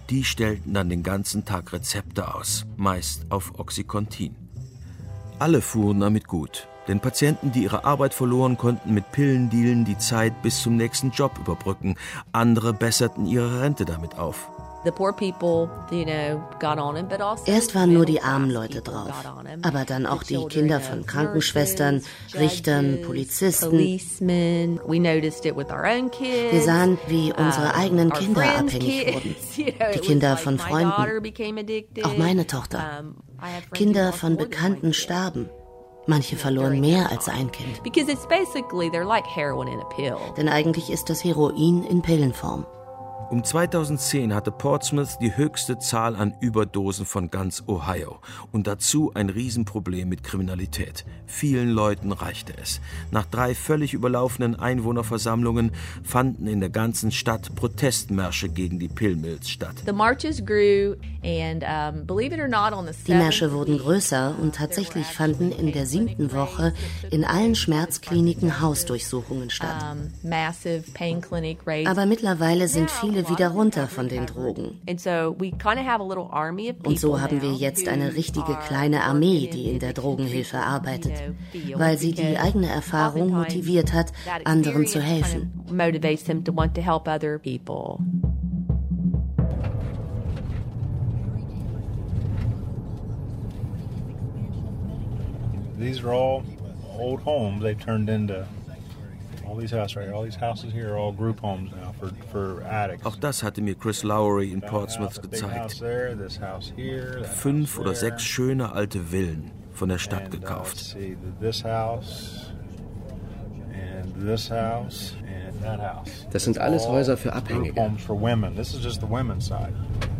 [0.09, 4.35] Die stellten dann den ganzen Tag Rezepte aus, meist auf Oxycontin.
[5.39, 10.41] Alle fuhren damit gut, denn Patienten, die ihre Arbeit verloren, konnten mit Pillendealen die Zeit
[10.41, 11.95] bis zum nächsten Job überbrücken.
[12.33, 14.49] Andere besserten ihre Rente damit auf.
[17.47, 19.09] Erst waren nur die armen Leute drauf,
[19.61, 22.01] aber dann auch die Kinder von Krankenschwestern,
[22.35, 23.71] Richtern, Polizisten.
[26.51, 29.35] Wir sahen, wie unsere eigenen Kinder abhängig wurden.
[29.95, 30.91] Die Kinder von Freunden,
[32.03, 33.03] auch meine Tochter.
[33.73, 35.49] Kinder von Bekannten starben.
[36.05, 37.81] Manche verloren mehr als ein Kind.
[40.35, 42.65] Denn eigentlich ist das Heroin in Pillenform.
[43.29, 48.19] Um 2010 hatte Portsmouth die höchste Zahl an Überdosen von ganz Ohio
[48.51, 51.05] und dazu ein Riesenproblem mit Kriminalität.
[51.25, 52.79] Vielen Leuten reichte es.
[53.11, 55.71] Nach drei völlig überlaufenden Einwohnerversammlungen
[56.03, 59.75] fanden in der ganzen Stadt Protestmärsche gegen die Pillmills statt.
[59.85, 59.91] Die
[63.13, 66.73] Märsche wurden größer und tatsächlich fanden in der siebten Woche
[67.09, 69.95] in allen Schmerzkliniken Hausdurchsuchungen statt.
[71.85, 74.79] Aber mittlerweile sind viele wieder runter von den Drogen.
[76.85, 81.13] Und so haben wir jetzt eine richtige kleine Armee, die in der Drogenhilfe arbeitet,
[81.75, 84.11] weil sie die eigene Erfahrung motiviert hat,
[84.43, 85.51] anderen zu helfen.
[95.79, 96.43] These are all
[96.97, 98.47] old homes they've turned into
[103.03, 105.83] Auch das hatte mir Chris Lowry in Portsmouth gezeigt.
[107.35, 110.95] Fünf oder sechs schöne alte Villen von der Stadt gekauft.
[116.31, 117.81] Das sind alles Häuser für Abhängige.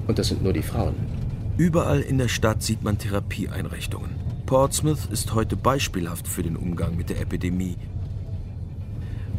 [0.08, 0.96] Und das sind nur die Frauen.
[1.58, 4.12] Überall in der Stadt sieht man Therapieeinrichtungen.
[4.46, 7.78] Portsmouth ist heute beispielhaft für den Umgang mit der Epidemie.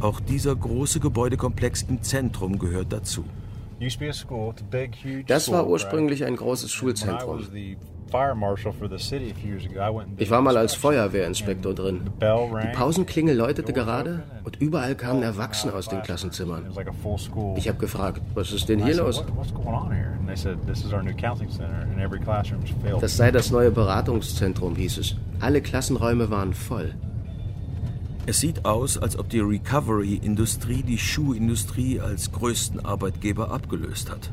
[0.04, 3.24] Auch dieser große Gebäudekomplex im Zentrum gehört dazu.
[5.26, 7.40] Das war ursprünglich ein großes Schulzentrum.
[10.18, 12.02] Ich war mal als Feuerwehrinspektor drin.
[12.20, 16.66] Die Pausenklingel läutete gerade und überall kamen Erwachsene aus den Klassenzimmern.
[17.56, 19.24] Ich habe gefragt, was ist denn hier los?
[23.00, 25.16] Das sei das neue Beratungszentrum, hieß es.
[25.40, 26.94] Alle Klassenräume waren voll.
[28.26, 34.30] Es sieht aus, als ob die Recovery-Industrie die Schuhindustrie als größten Arbeitgeber abgelöst hat.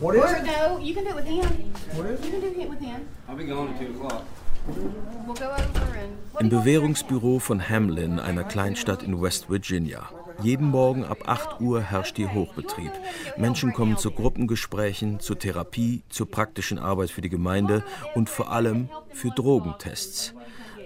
[0.00, 0.46] What is it?
[0.46, 1.50] No, you can do it with him.
[1.96, 2.26] What is it?
[2.26, 3.00] You can do it with him.
[3.28, 4.22] I'll be gone at 2 o'clock.
[5.26, 6.40] We'll go over and...
[6.40, 10.08] Im Bewährungsbüro von Hamlin, einer Kleinstadt in West Virginia.
[10.42, 12.92] Jeden Morgen ab 8 Uhr herrscht hier Hochbetrieb.
[13.36, 17.82] Menschen kommen zu Gruppengesprächen, zur Therapie, zur praktischen Arbeit für die Gemeinde
[18.14, 20.32] und vor allem für Drogentests.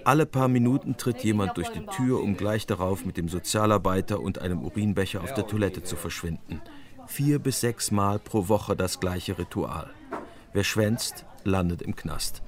[0.05, 4.39] Alle paar Minuten tritt jemand durch die Tür, um gleich darauf mit dem Sozialarbeiter und
[4.39, 6.61] einem Urinbecher auf der Toilette zu verschwinden
[7.07, 9.89] vier bis sechs Mal pro Woche das gleiche Ritual.
[10.53, 12.41] Wer schwänzt, landet im Knast.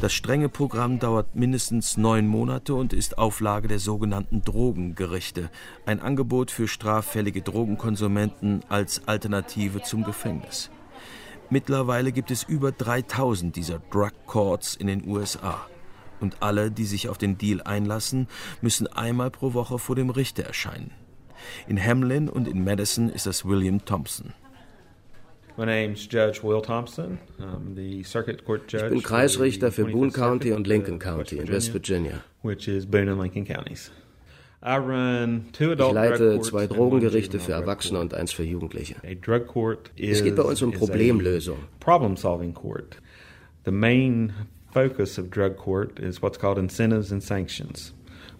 [0.00, 5.50] Das strenge Programm dauert mindestens neun Monate und ist Auflage der sogenannten Drogengerichte,
[5.84, 10.70] ein Angebot für straffällige Drogenkonsumenten als Alternative zum Gefängnis.
[11.50, 15.66] Mittlerweile gibt es über 3000 dieser Drug Courts in den USA.
[16.20, 18.28] Und alle, die sich auf den Deal einlassen,
[18.60, 20.90] müssen einmal pro Woche vor dem Richter erscheinen.
[21.66, 24.34] In Hamlin und in Madison ist das William Thompson.
[28.84, 32.20] Ich bin Kreisrichter für Boone County und Lincoln County in West Virginia.
[35.52, 38.96] Ich leite zwei Drogengerichte für Erwachsene und eins für Jugendliche.
[39.96, 41.58] Es geht bei uns um Problemlösung.
[44.72, 47.92] Focus of drug court is what's called incentives and sanctions.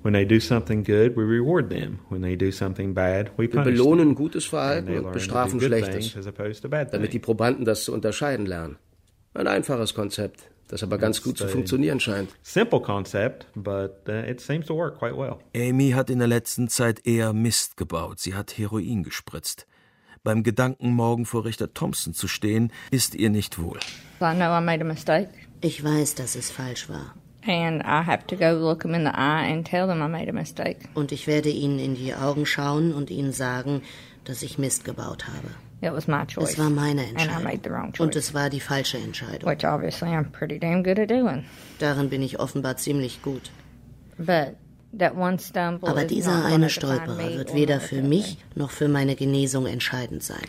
[0.02, 1.98] When they do something good, we reward them.
[2.08, 6.16] When they do something bad, we Wir belohnen gutes Verhalten und bestrafen Schlechtes,
[6.90, 8.78] damit die Probanden das zu unterscheiden lernen.
[9.34, 12.30] Ein einfaches Konzept, das aber ganz gut zu funktionieren scheint.
[12.42, 15.38] Simple concept, but uh, it seems to work quite well.
[15.54, 18.20] Amy hat in der letzten Zeit eher Mist gebaut.
[18.20, 19.66] Sie hat Heroin gespritzt.
[20.22, 23.78] Beim Gedanken, morgen vor Richter Thompson zu stehen, ist ihr nicht wohl.
[25.60, 27.14] Ich weiß, dass es falsch war.
[30.94, 33.82] Und ich werde ihnen in die Augen schauen und ihnen sagen,
[34.24, 35.48] dass ich Mist gebaut habe.
[35.82, 36.50] It was my choice.
[36.52, 37.72] Es war meine And I made the Entscheidung.
[37.72, 38.00] wrong choice.
[38.00, 39.48] Und es war die falsche Entscheidung.
[39.50, 41.44] Which obviously I'm pretty damn good at doing.
[41.78, 43.50] Darin bin ich offenbar ziemlich gut.
[44.18, 44.56] But
[44.98, 48.88] that one stumble Aber is dieser not eine Stolperer wird weder für mich noch für
[48.88, 50.44] meine Genesung entscheidend sein.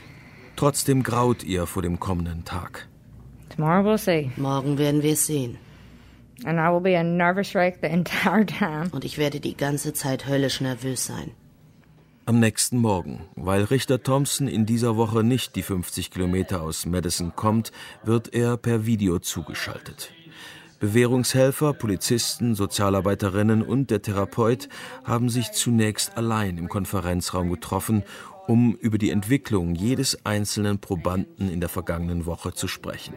[0.57, 2.89] Trotzdem graut ihr vor dem kommenden Tag.
[3.55, 4.31] Tomorrow we'll see.
[4.37, 5.57] Morgen werden wir es sehen.
[6.43, 8.89] And I will be a nervous wreck the entire time.
[8.91, 11.31] Und ich werde die ganze Zeit höllisch nervös sein.
[12.25, 17.35] Am nächsten Morgen, weil Richter Thompson in dieser Woche nicht die 50 Kilometer aus Madison
[17.35, 17.71] kommt,
[18.03, 20.11] wird er per Video zugeschaltet.
[20.79, 24.69] Bewährungshelfer, Polizisten, Sozialarbeiterinnen und der Therapeut
[25.03, 28.03] haben sich zunächst allein im Konferenzraum getroffen,
[28.47, 33.13] um über die Entwicklung jedes einzelnen Probanden in der vergangenen Woche zu sprechen.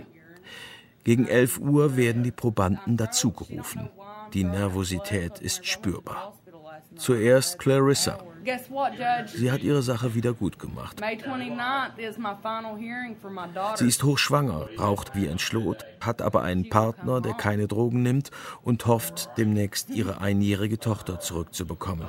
[1.04, 3.90] Gegen 11 Uhr werden die Probanden dazugerufen.
[4.32, 6.34] Die Nervosität ist spürbar.
[6.96, 8.18] Zuerst Clarissa.
[9.26, 11.00] Sie hat ihre Sache wieder gut gemacht.
[11.00, 13.76] May 29th is my final hearing for my daughter.
[13.76, 18.30] Sie ist hochschwanger, raucht wie ein Schlot, hat aber einen Partner, der keine Drogen nimmt
[18.62, 22.08] und hofft, demnächst ihre einjährige Tochter zurückzubekommen.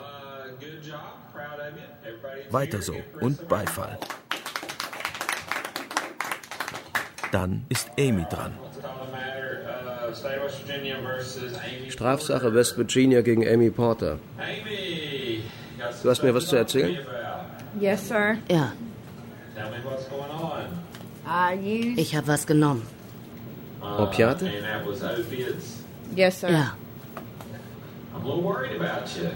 [2.50, 3.98] Weiter so und Beifall.
[7.32, 8.54] Dann ist Amy dran.
[11.90, 14.20] Strafsache West Virginia gegen Amy Porter.
[16.04, 16.98] Du hast mir was zu erzählen?
[17.80, 18.38] Yes, sir.
[18.50, 18.72] Ja,
[21.98, 22.84] ich habe was genommen.
[23.98, 24.52] Opiate?
[26.16, 26.50] Yes, sir.
[26.50, 26.74] Ja,
[28.14, 29.30] I'm a little worried about you.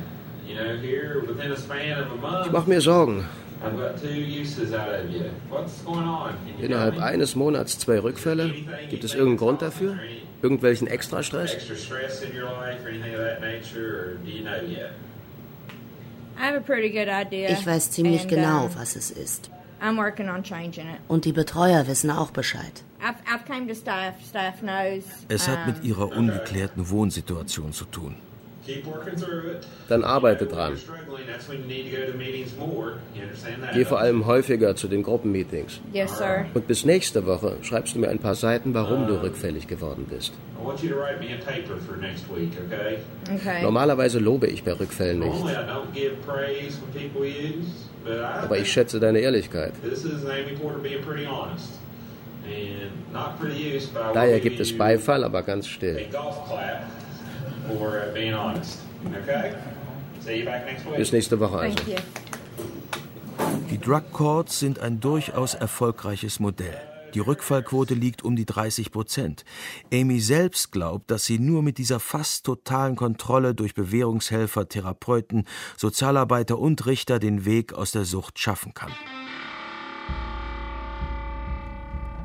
[0.47, 3.25] You know, here within a span of a month, Ich mache mir Sorgen.
[6.61, 8.53] Innerhalb eines Monats zwei Rückfälle?
[8.89, 9.97] Gibt es irgendeinen Grund dafür?
[10.41, 11.57] Irgendwelchen Extrastress?
[17.31, 19.49] Ich weiß ziemlich genau, um, was es ist.
[19.81, 20.99] I'm working on changing it.
[21.07, 22.83] Und die Betreuer wissen auch Bescheid.
[23.01, 24.15] I've, I've came to staff.
[24.27, 25.03] Staff knows.
[25.29, 28.15] Es hat mit ihrer ungeklärten Wohnsituation zu tun.
[28.65, 29.67] Keep working through it.
[29.87, 30.77] Dann arbeite dran.
[30.77, 32.99] Struggling, that's when you need to go to meetings more.
[33.15, 33.73] You understand that?
[33.73, 35.79] Geh vor allem häufiger zu den Gruppenmeetings.
[35.93, 36.45] Yes, sir.
[36.53, 40.33] Und bis nächste Woche schreibst du mir ein paar Seiten, warum du rückfällig geworden bist.
[40.59, 42.99] I want you to write me a paper for next week, okay?
[43.33, 43.61] Okay.
[43.61, 45.45] Normalerweise lobe ich bei Rückfällen nicht,
[48.43, 49.73] aber ich schätze deine Ehrlichkeit.
[49.81, 51.79] This is Amy Porter being pretty honest.
[52.45, 55.69] And not for the use, but I will Daher gibt es Beifall, aber ganz a
[55.69, 56.07] still.
[57.77, 58.79] For uh, being honest.
[59.05, 59.55] Okay?
[60.21, 60.97] See you back next week.
[60.97, 61.75] Bis nächste Woche also.
[61.75, 61.95] Thank you.
[63.69, 66.77] Die Drug Courts sind ein durchaus erfolgreiches Modell.
[67.13, 69.45] Die Rückfallquote liegt um die 30 Prozent.
[69.91, 75.45] Amy selbst glaubt, dass sie nur mit dieser fast totalen Kontrolle durch Bewährungshelfer, Therapeuten,
[75.77, 78.91] Sozialarbeiter und Richter den Weg aus der Sucht schaffen kann.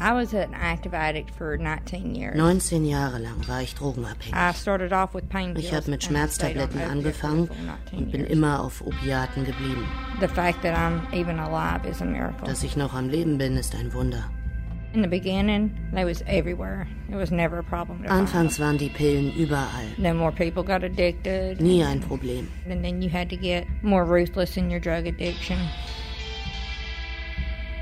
[0.01, 2.36] I was an active addict for 19 years.
[2.36, 4.34] 19 Jahre lang war ich drogenabhängig.
[4.34, 8.61] I started off with pain Ich habe mit Schmerztabletten angefangen for 19 und bin immer
[8.61, 9.86] auf Opiaten geblieben.
[10.20, 12.47] The fact that I'm even alive is a miracle.
[12.47, 14.24] Dass ich noch am Leben bin, ist ein Wunder.
[14.95, 16.86] In the beginning, they was everywhere.
[17.11, 19.88] It was never a problem to find Anfangs waren die Pillen überall.
[19.97, 20.03] them.
[20.05, 21.61] Then more people got addicted.
[21.61, 22.49] Nie ein Problem.
[22.68, 25.59] And then you had to get more ruthless in your drug addiction.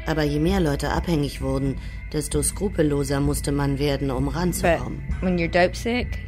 [0.07, 1.77] Aber je mehr Leute abhängig wurden,
[2.13, 5.03] desto skrupelloser musste man werden, um ranzukommen.
[5.21, 6.19] when you're dope sick,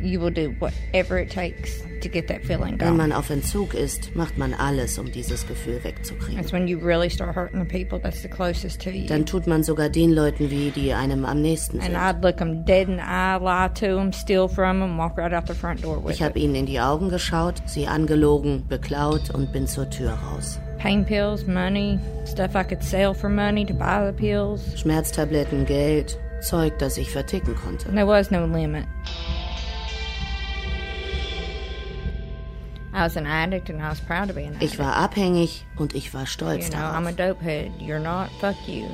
[0.00, 4.16] you will do whatever it takes to get that feeling Wenn man auf Entzug ist,
[4.16, 6.34] macht man alles, um dieses Gefühl wegzukriegen.
[6.36, 9.06] That's when you really start hurting the people that's the closest to you.
[9.06, 11.96] Dann tut man sogar den Leuten weh, die einem am nächsten And sind.
[11.96, 15.32] I'd look them dead in the eye, lie to them, steal from them, walk right
[15.32, 16.44] out the front door with Ich habe it.
[16.44, 20.58] ihnen in die Augen geschaut, sie angelogen, beklaut und bin zur Tür raus.
[20.82, 24.74] Pain pills, money, stuff I could sell for money to buy the pills.
[24.74, 27.88] Schmerztabletten, Geld, Zeug, das ich verticken konnte.
[27.92, 28.84] There was no limit.
[32.92, 34.72] I was an addict and I was proud to be an addict.
[34.72, 37.38] Ich war abhängig und ich war You stolz know, I'm a darauf.
[37.38, 37.80] dopehead.
[37.80, 38.30] You're not.
[38.40, 38.86] Fuck you.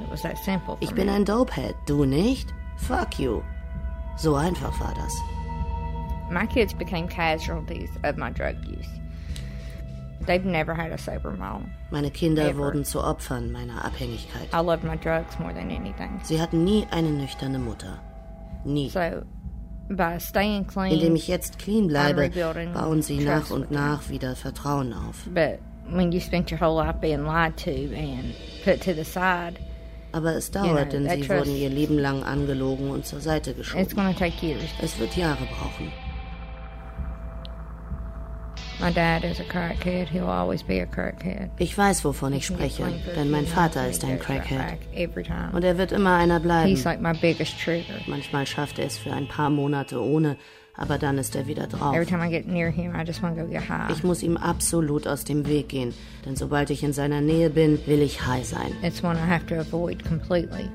[0.00, 0.78] It was that simple.
[0.80, 1.12] Ich bin me.
[1.12, 2.54] ein Dopehead, du nicht?
[2.78, 3.42] Fuck you.
[4.16, 5.12] So einfach war das.
[6.30, 8.88] My kids became casualties of my drug use.
[10.26, 11.70] They've never had a sober mom.
[11.90, 12.58] Meine Kinder Ever.
[12.58, 14.48] wurden zu Opfern meiner Abhängigkeit.
[14.52, 16.20] I loved my drugs more than anything.
[16.22, 18.00] Sie hatten nie eine nüchterne Mutter.
[18.64, 18.88] Nie.
[18.88, 19.22] So,
[19.90, 22.30] by staying clean, Indem ich jetzt clean bleibe,
[22.72, 25.26] bauen sie nach und nach wieder Vertrauen auf.
[25.26, 25.60] But
[25.90, 29.58] when you spent your whole life being lied to and put to the side,
[30.12, 34.14] Aber es dauert, denn sie wurden ihr Leben lang angelogen und zur Seite it's geschoben.
[34.80, 35.92] Es wird Jahre brauchen.
[41.58, 42.84] Ich weiß, wovon ich spreche,
[43.16, 44.78] denn mein Vater ist ein Crackhead.
[45.52, 46.76] Und er wird immer einer bleiben.
[48.06, 50.36] Manchmal schafft er es für ein paar Monate ohne,
[50.76, 51.94] aber dann ist er wieder drauf.
[53.90, 55.94] Ich muss ihm absolut aus dem Weg gehen,
[56.26, 58.72] denn sobald ich in seiner Nähe bin, will ich high sein.
[58.82, 60.68] It's one I have to avoid completely.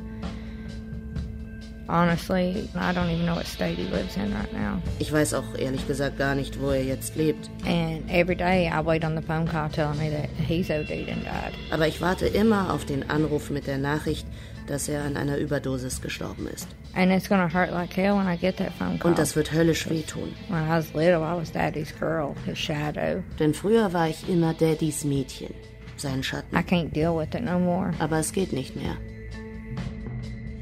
[1.89, 4.79] Honestly, I don't even know what state he lives in right now.
[4.99, 7.49] Ich weiß auch ehrlich gesagt gar nicht, wo er jetzt lebt.
[7.65, 11.25] And every day I wait on the phone call telling me that he's OD'd and
[11.25, 11.53] died.
[11.71, 14.27] Aber ich warte immer auf den Anruf mit der Nachricht,
[14.67, 16.67] dass er an einer Überdosis gestorben ist.
[16.93, 19.09] And it's gonna hurt like hell when I get that phone call.
[19.09, 20.35] Und das wird höllisch wehtun.
[20.47, 23.23] When I was little, I was Daddy's girl, his shadow.
[23.39, 25.55] Denn früher war ich immer Daddys Mädchen,
[25.97, 26.55] sein Schatten.
[26.55, 27.93] I can't deal with it no more.
[27.97, 28.95] Aber es geht nicht mehr.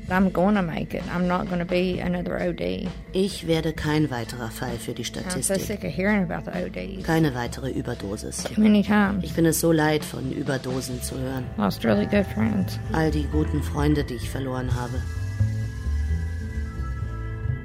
[0.10, 1.04] I'm gonna make it.
[1.14, 2.88] I'm not gonna be another OD.
[3.12, 5.60] Ich werde kein weiterer Fall für die I'm so Statistik.
[5.60, 7.06] sick of hearing about the ODs.
[7.06, 8.44] Keine weitere Überdosis.
[8.44, 9.24] Too many times.
[9.26, 11.46] Ich bin es so leid, von Überdosen zu hören.
[11.58, 12.80] Lost really good friends.
[12.94, 15.02] All die guten Freunde, die ich verloren habe.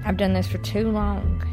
[0.05, 1.45] I've done this for too long.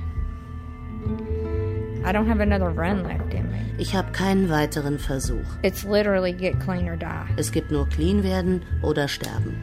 [2.03, 3.59] I don't have another run left in me.
[3.77, 5.45] Ich habe keinen weiteren Versuch.
[5.61, 7.27] It's literally get clean or die.
[7.37, 9.55] Es gibt nur clean werden oder sterben.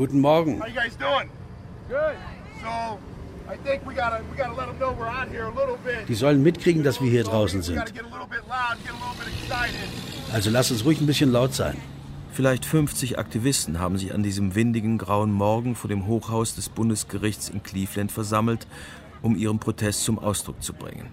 [0.00, 0.58] Guten Morgen.
[0.58, 1.28] How you guys doing?
[1.86, 2.16] Good.
[2.62, 2.98] So,
[3.52, 6.08] I think we gotta we gotta let them know we're out here a little bit.
[6.08, 7.82] Die sollen mitkriegen, dass wir hier draußen sind.
[10.32, 11.76] Also lass uns ruhig ein bisschen laut sein.
[12.32, 17.50] Vielleicht 50 Aktivisten haben sich an diesem windigen grauen Morgen vor dem Hochhaus des Bundesgerichts
[17.50, 18.66] in Cleveland versammelt,
[19.20, 21.12] um ihren Protest zum Ausdruck zu bringen.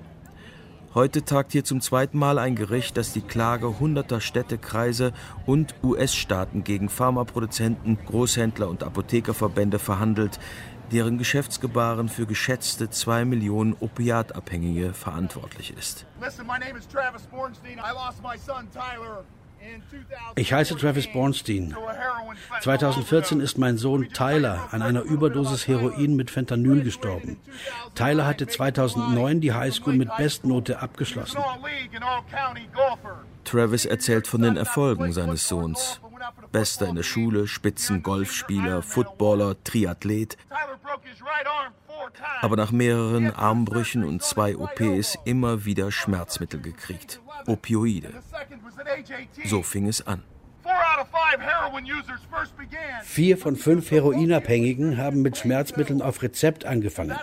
[0.98, 5.14] Heute tagt hier zum zweiten Mal ein Gericht, das die Klage hunderter Städte, Kreise
[5.46, 10.40] und US-Staaten gegen Pharmaproduzenten, Großhändler und Apothekerverbände verhandelt,
[10.92, 16.08] deren Geschäftsgebaren für geschätzte zwei Millionen Opiatabhängige verantwortlich ist.
[16.20, 17.78] Listen, my name is Travis Bornstein.
[17.78, 19.37] I lost my son Tyler in 2000
[20.36, 21.76] Ich heiße Travis Bornstein.
[22.62, 27.38] 2014 ist mein Sohn Tyler an einer Überdosis Heroin mit Fentanyl gestorben.
[27.96, 31.40] Tyler hatte 2009 die Highschool mit Bestnote abgeschlossen.
[33.44, 36.02] Travis erzählt von den Erfolgen seines Sohns.
[36.52, 40.38] Bester in der Schule, Spitzen-Golfspieler, Footballer, Triathlet.
[42.42, 47.22] Aber nach mehreren Armbrüchen und zwei OPs immer wieder Schmerzmittel gekriegt.
[47.46, 48.14] Opioide.
[48.78, 49.50] Second was at age 18.
[49.50, 50.24] So fing es an.
[53.04, 57.18] Vier von fünf Heroinabhängigen haben mit Schmerzmitteln auf Rezept angefangen.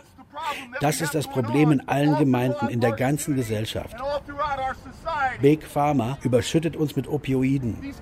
[0.81, 3.97] Das ist das Problem in allen Gemeinden in der ganzen Gesellschaft.
[5.41, 7.81] Big Pharma überschüttet uns mit Opioiden.
[7.83, 8.01] These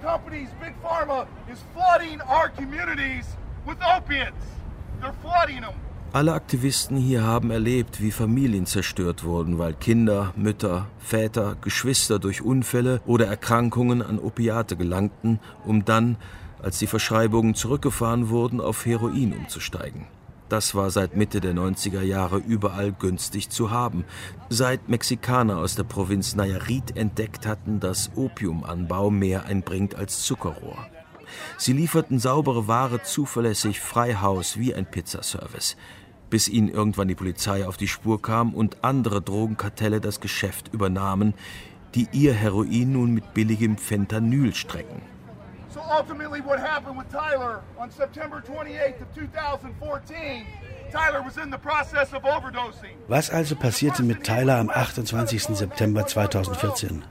[6.14, 12.42] Alle Aktivisten hier haben erlebt, wie Familien zerstört wurden, weil Kinder, Mütter, Väter, Geschwister durch
[12.42, 16.18] Unfälle oder Erkrankungen an Opiate gelangten, um dann,
[16.62, 20.04] als die Verschreibungen zurückgefahren wurden, auf Heroin umzusteigen.
[20.50, 24.04] Das war seit Mitte der 90er Jahre überall günstig zu haben,
[24.50, 30.76] seit Mexikaner aus der Provinz Nayarit entdeckt hatten, dass Opiumanbau mehr einbringt als Zuckerrohr.
[31.56, 35.76] Sie lieferten saubere Ware zuverlässig frei Haus wie ein Pizzaservice,
[36.32, 41.34] bis ihnen irgendwann die Polizei auf die Spur kam und andere Drogenkartelle das Geschäft übernahmen,
[41.94, 45.02] die ihr Heroin nun mit billigem Fentanyl strecken.
[45.68, 50.46] So ultimately, what happened with Tyler on September 28th of 2014?
[50.90, 52.96] Tyler was in the process of overdosing.
[53.08, 55.54] Was also passierte mit Tyler am 28.
[55.54, 57.04] September 2014?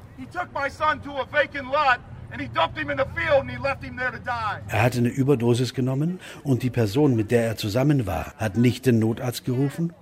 [2.38, 3.42] He took my son to a vacant lot and he dumped him in the field
[3.42, 4.62] and he left him there to die.
[4.68, 8.86] Er hatte eine Überdosis genommen und die Person, mit der er zusammen war, hat nicht
[8.86, 9.94] den Notarzt gerufen,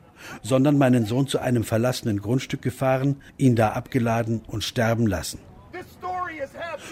[0.42, 5.40] sondern meinen Sohn zu einem verlassenen Grundstück gefahren, ihn da abgeladen und sterben lassen.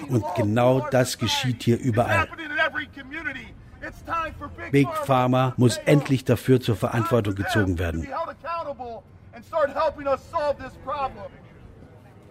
[0.09, 2.27] Und genau das geschieht hier überall.
[4.71, 8.07] Big, Pharma muss endlich dafür zur Verantwortung gezogen werden.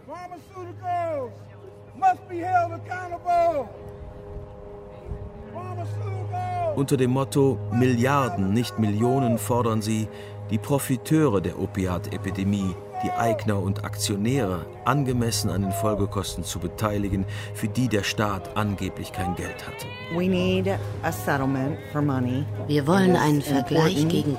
[0.07, 1.33] Pharmaceuticals
[1.99, 3.69] must be held accountable.
[5.53, 6.77] Pharmaceuticals.
[6.77, 10.09] Unter dem Motto Milliarden, nicht Millionen fordern sie,
[10.51, 17.25] die Profiteure der Opiatepidemie, die Eigner und Aktionäre, angemessen an den Folgekosten zu beteiligen,
[17.55, 19.87] für die der Staat angeblich kein Geld hat.
[20.15, 20.69] We need
[21.03, 22.45] a settlement for money.
[22.67, 24.39] Wir wollen einen Vergleich important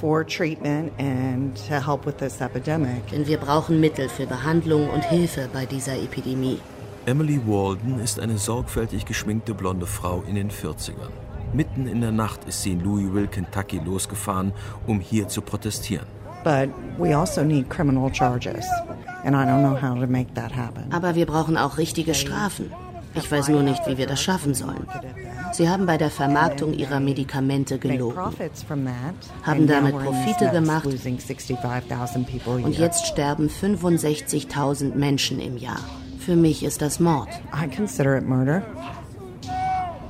[0.00, 0.86] gegen That we Geld.
[0.86, 6.60] get the funds necessary Denn wir brauchen Mittel für Behandlung und Hilfe bei dieser Epidemie.
[7.06, 11.10] Emily Walden ist eine sorgfältig geschminkte blonde Frau in den 40ern.
[11.52, 14.52] Mitten in der Nacht ist sie in Louisville, Kentucky losgefahren,
[14.86, 16.06] um hier zu protestieren.
[16.42, 18.66] But we also need criminal charges.
[19.24, 20.92] And I don't know how to make that happen.
[20.92, 22.72] Aber wir brauchen auch richtige Strafen.
[23.14, 24.86] Ich weiß nur nicht, wie wir das schaffen sollen.
[25.56, 28.18] Sie haben bei der Vermarktung ihrer Medikamente gelogen,
[29.42, 35.80] haben damit Profite gemacht und jetzt sterben 65.000 Menschen im Jahr.
[36.18, 37.30] Für mich ist das Mord.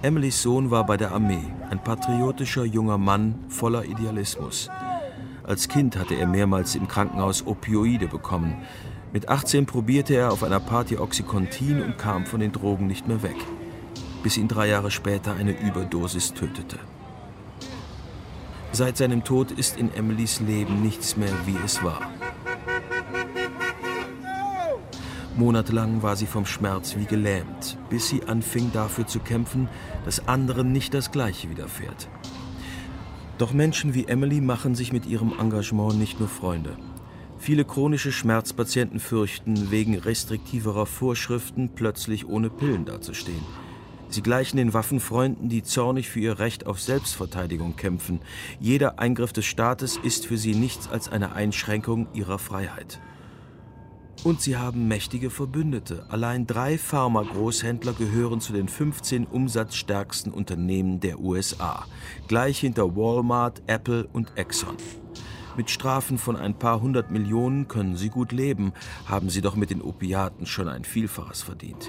[0.03, 4.69] Emilys Sohn war bei der Armee, ein patriotischer junger Mann voller Idealismus.
[5.45, 8.65] Als Kind hatte er mehrmals im Krankenhaus Opioide bekommen.
[9.13, 13.23] Mit 18 probierte er auf einer Party Oxycontin und kam von den Drogen nicht mehr
[13.23, 13.37] weg,
[14.23, 16.79] bis ihn drei Jahre später eine Überdosis tötete.
[18.73, 22.11] Seit seinem Tod ist in Emilys Leben nichts mehr, wie es war.
[25.37, 29.69] Monatelang war sie vom Schmerz wie gelähmt, bis sie anfing dafür zu kämpfen,
[30.05, 32.09] dass anderen nicht das Gleiche widerfährt.
[33.39, 36.77] Doch Menschen wie Emily machen sich mit ihrem Engagement nicht nur Freunde.
[37.39, 43.45] Viele chronische Schmerzpatienten fürchten, wegen restriktiverer Vorschriften plötzlich ohne Pillen dazustehen.
[44.09, 48.21] Sie gleichen den Waffenfreunden, die zornig für ihr Recht auf Selbstverteidigung kämpfen.
[48.61, 53.01] Jeder Eingriff des Staates ist für sie nichts als eine Einschränkung ihrer Freiheit.
[54.25, 56.07] Und sie haben mächtige Verbündete.
[56.09, 61.85] Allein drei Pharma-Großhändler gehören zu den 15 umsatzstärksten Unternehmen der USA,
[62.27, 64.77] gleich hinter Walmart, Apple und Exxon.
[65.57, 68.73] Mit Strafen von ein paar hundert Millionen können sie gut leben,
[69.07, 71.89] haben sie doch mit den Opiaten schon ein Vielfaches verdient.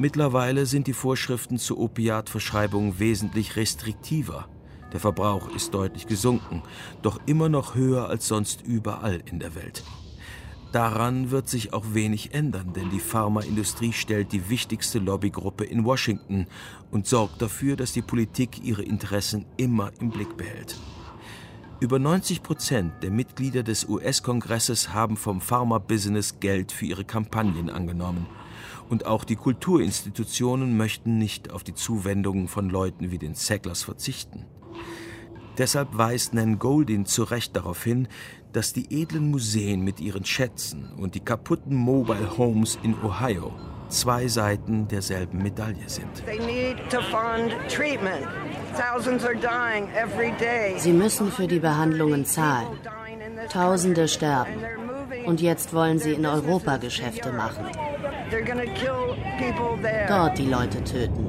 [0.00, 4.48] Mittlerweile sind die Vorschriften zur Opiatverschreibung wesentlich restriktiver.
[4.92, 6.62] Der Verbrauch ist deutlich gesunken,
[7.02, 9.82] doch immer noch höher als sonst überall in der Welt.
[10.70, 16.46] Daran wird sich auch wenig ändern, denn die Pharmaindustrie stellt die wichtigste Lobbygruppe in Washington
[16.92, 20.76] und sorgt dafür, dass die Politik ihre Interessen immer im Blick behält.
[21.80, 28.26] Über 90 Prozent der Mitglieder des US-Kongresses haben vom Pharma-Business Geld für ihre Kampagnen angenommen.
[28.88, 34.46] Und auch die Kulturinstitutionen möchten nicht auf die Zuwendungen von Leuten wie den Sacklers verzichten.
[35.58, 38.08] Deshalb weist Nan Goldin zu Recht darauf hin,
[38.52, 43.52] dass die edlen Museen mit ihren Schätzen und die kaputten Mobile Homes in Ohio
[43.88, 46.22] zwei Seiten derselben Medaille sind.
[50.76, 52.68] Sie müssen für die Behandlungen zahlen.
[53.50, 54.52] Tausende sterben.
[55.26, 57.66] Und jetzt wollen sie in Europa Geschäfte machen.
[60.08, 61.26] Dort die Leute töten.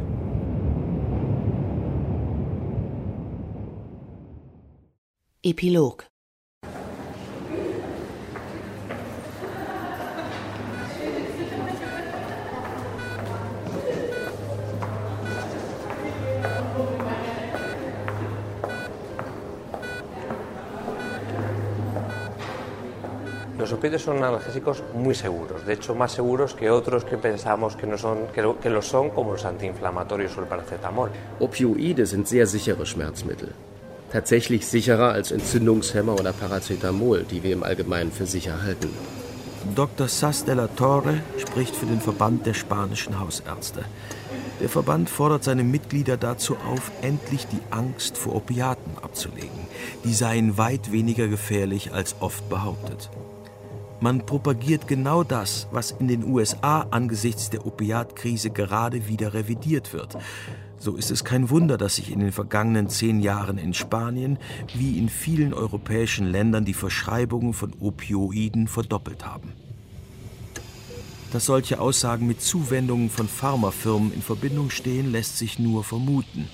[5.41, 6.06] Epilog
[23.70, 27.86] Los opioides son analgésicos muy seguros, de hecho más seguros que otros que pensamos que,
[27.86, 31.11] no son, que, lo, que lo son, como los antiinflamatorios o el paracetamol.
[31.39, 33.49] Opioide sind sehr sichere Schmerzmittel.
[34.11, 38.89] Tatsächlich sicherer als Entzündungshemmer oder Paracetamol, die wir im Allgemeinen für sicher halten.
[39.76, 40.07] Dr.
[40.07, 43.86] Sass de la Torre spricht für den Verband der spanischen Hausärzte.
[44.61, 49.67] Der Verband fordert seine Mitglieder dazu auf, endlich die Angst vor Opiaten abzulegen.
[50.05, 53.11] Die seien weit weniger gefährlich als oft behauptet.
[54.02, 60.18] Man propagiert genau das, was in den USA angesichts der Opiatkrise gerade wieder revidiert wird.
[60.78, 64.39] So ist es kein Wunder, dass sich in den vergangenen zehn Jahren in Spanien
[64.74, 69.52] wie in vielen europäischen Ländern die Verschreibungen von Opioiden verdoppelt haben.
[71.34, 76.47] Dass solche Aussagen mit Zuwendungen von Pharmafirmen in Verbindung stehen, lässt sich nur vermuten.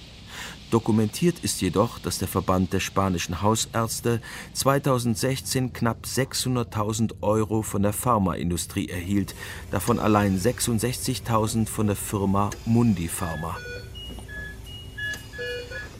[0.71, 4.21] Dokumentiert ist jedoch, dass der Verband der spanischen Hausärzte
[4.53, 9.35] 2016 knapp 600.000 Euro von der Pharmaindustrie erhielt,
[9.71, 13.55] davon allein 66.000 von der Firma Mundi Pharma.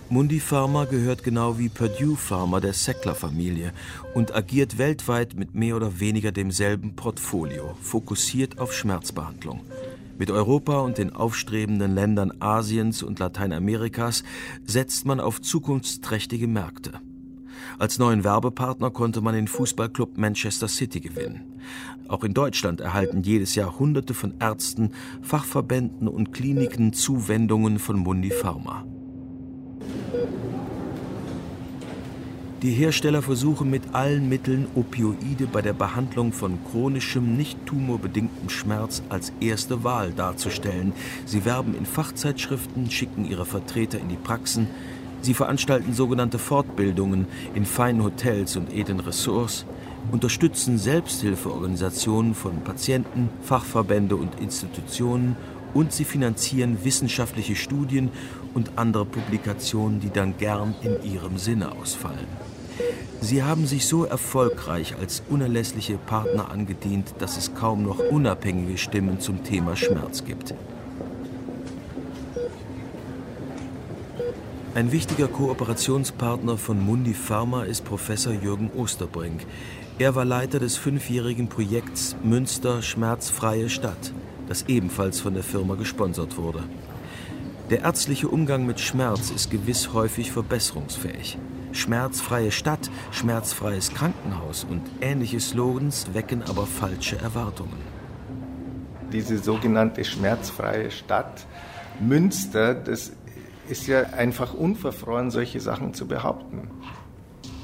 [0.10, 3.74] Mundi Pharma gehört genau wie Purdue Pharma der Sackler-Familie
[4.14, 9.62] und agiert weltweit mit mehr oder weniger demselben Portfolio, fokussiert auf Schmerzbehandlung.
[10.18, 14.24] Mit Europa und den aufstrebenden Ländern Asiens und Lateinamerikas
[14.64, 17.02] setzt man auf zukunftsträchtige Märkte.
[17.78, 21.60] Als neuen Werbepartner konnte man den Fußballclub Manchester City gewinnen.
[22.08, 24.92] Auch in Deutschland erhalten jedes Jahr Hunderte von Ärzten,
[25.22, 28.86] Fachverbänden und Kliniken Zuwendungen von Mundi Pharma.
[32.62, 39.04] Die Hersteller versuchen mit allen Mitteln, Opioide bei der Behandlung von chronischem, nicht tumorbedingtem Schmerz
[39.10, 40.94] als erste Wahl darzustellen.
[41.26, 44.68] Sie werben in Fachzeitschriften, schicken ihre Vertreter in die Praxen.
[45.22, 49.66] Sie veranstalten sogenannte Fortbildungen in feinen Hotels und edlen Ressorts,
[50.14, 55.36] unterstützen Selbsthilfeorganisationen von Patienten, Fachverbände und Institutionen
[55.74, 58.12] und sie finanzieren wissenschaftliche Studien
[58.56, 62.28] und andere Publikationen, die dann gern in ihrem Sinne ausfallen.
[63.22, 69.20] Sie haben sich so erfolgreich als unerlässliche Partner angedient, dass es kaum noch unabhängige Stimmen
[69.20, 70.54] zum Thema Schmerz gibt.
[74.76, 79.46] Ein wichtiger Kooperationspartner von Mundi Pharma ist Professor Jürgen Osterbrink.
[80.00, 84.12] Er war Leiter des fünfjährigen Projekts Münster Schmerzfreie Stadt,
[84.50, 86.64] das ebenfalls von der Firma gesponsert wurde.
[87.72, 91.40] Der ärztliche Umgang mit Schmerz ist gewiss häufig verbesserungsfähig.
[91.72, 97.82] Schmerzfreie Stadt, schmerzfreies Krankenhaus und ähnliche Slogans wecken aber falsche Erwartungen.
[99.12, 101.48] Diese sogenannte schmerzfreie Stadt
[102.00, 103.14] Münster, das
[103.68, 106.70] ist ja einfach unverfroren, solche Sachen zu behaupten.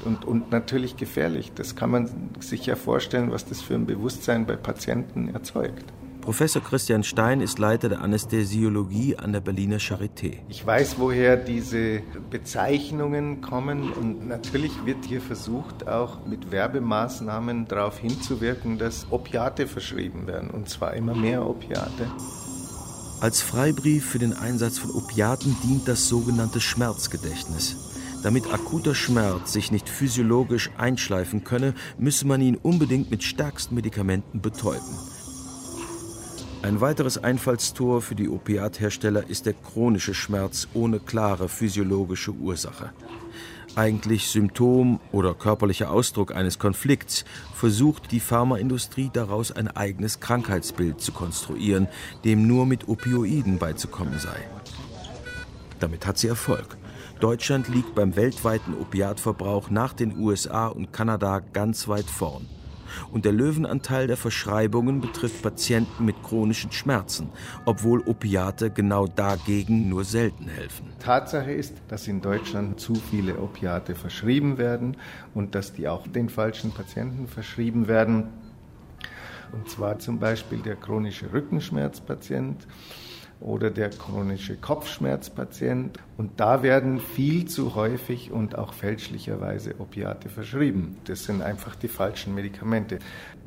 [0.04, 1.52] Und, und natürlich gefährlich.
[1.54, 5.84] Das kann man sich ja vorstellen, was das für ein Bewusstsein bei Patienten erzeugt.
[6.22, 10.34] Professor Christian Stein ist Leiter der Anästhesiologie an der Berliner Charité.
[10.48, 12.00] Ich weiß, woher diese
[12.30, 20.28] Bezeichnungen kommen und natürlich wird hier versucht, auch mit Werbemaßnahmen darauf hinzuwirken, dass Opiate verschrieben
[20.28, 22.06] werden und zwar immer mehr Opiate.
[23.20, 27.76] Als Freibrief für den Einsatz von Opiaten dient das sogenannte Schmerzgedächtnis.
[28.22, 34.40] Damit akuter Schmerz sich nicht physiologisch einschleifen könne, müsse man ihn unbedingt mit stärksten Medikamenten
[34.40, 35.11] betäuben.
[36.62, 42.92] Ein weiteres Einfallstor für die Opiathersteller ist der chronische Schmerz ohne klare physiologische Ursache.
[43.74, 51.10] Eigentlich Symptom oder körperlicher Ausdruck eines Konflikts, versucht die Pharmaindustrie daraus ein eigenes Krankheitsbild zu
[51.10, 51.88] konstruieren,
[52.24, 54.36] dem nur mit Opioiden beizukommen sei.
[55.80, 56.76] Damit hat sie Erfolg.
[57.18, 62.46] Deutschland liegt beim weltweiten Opiatverbrauch nach den USA und Kanada ganz weit vorn
[63.10, 67.28] und der Löwenanteil der Verschreibungen betrifft Patienten mit chronischen Schmerzen,
[67.64, 70.86] obwohl Opiate genau dagegen nur selten helfen.
[70.98, 74.96] Tatsache ist, dass in Deutschland zu viele Opiate verschrieben werden
[75.34, 78.28] und dass die auch den falschen Patienten verschrieben werden.
[79.52, 82.66] Und zwar zum Beispiel der chronische Rückenschmerzpatient
[83.42, 85.98] oder der chronische Kopfschmerzpatient.
[86.16, 90.96] Und da werden viel zu häufig und auch fälschlicherweise Opiate verschrieben.
[91.04, 92.98] Das sind einfach die falschen Medikamente.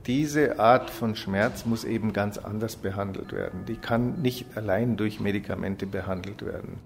[0.05, 3.65] Diese Art von Schmerz muss eben ganz anders behandelt werden.
[3.67, 6.77] Die kann nicht allein durch Medikamente behandelt werden.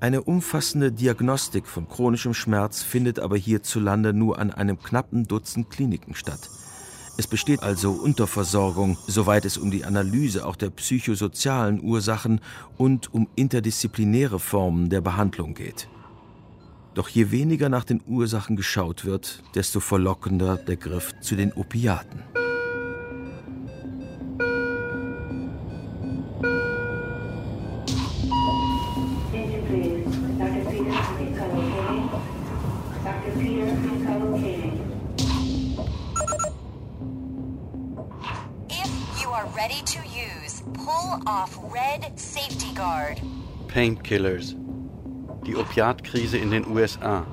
[0.00, 6.14] Eine umfassende Diagnostik von chronischem Schmerz findet aber hierzulande nur an einem knappen Dutzend Kliniken
[6.14, 6.48] statt.
[7.18, 12.40] Es besteht also Unterversorgung, soweit es um die Analyse auch der psychosozialen Ursachen
[12.76, 15.88] und um interdisziplinäre Formen der Behandlung geht.
[16.94, 22.22] Doch je weniger nach den Ursachen geschaut wird, desto verlockender der Griff zu den Opiaten.
[41.26, 43.20] Off red safety guard.
[43.68, 44.54] Painkillers.
[45.46, 47.26] Die Opiatkrise in den USA.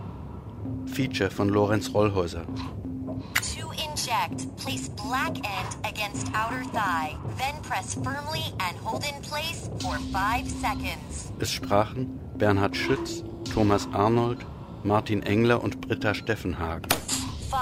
[0.85, 2.45] Feature von Lorenz Rollhäuser.
[2.45, 9.69] To inject, place black end against outer thigh, then press firmly and hold in place
[9.79, 11.31] for 5 seconds.
[11.39, 14.45] Es sprachen Bernhard Schütz, Thomas Arnold,
[14.83, 16.89] Martin Engler und Britta Steffenhagen.
[16.91, 17.59] 5,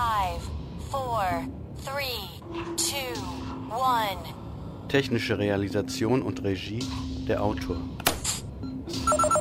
[0.91, 1.47] 4,
[1.86, 2.04] 3,
[2.78, 2.95] 2,
[3.72, 4.42] 1.
[4.93, 6.85] Technische Realisation und Regie
[7.27, 7.77] der Autor.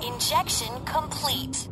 [0.00, 1.68] Injection complete.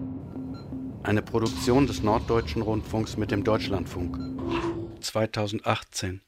[1.02, 4.18] Eine Produktion des Norddeutschen Rundfunks mit dem Deutschlandfunk
[5.00, 6.20] 2018.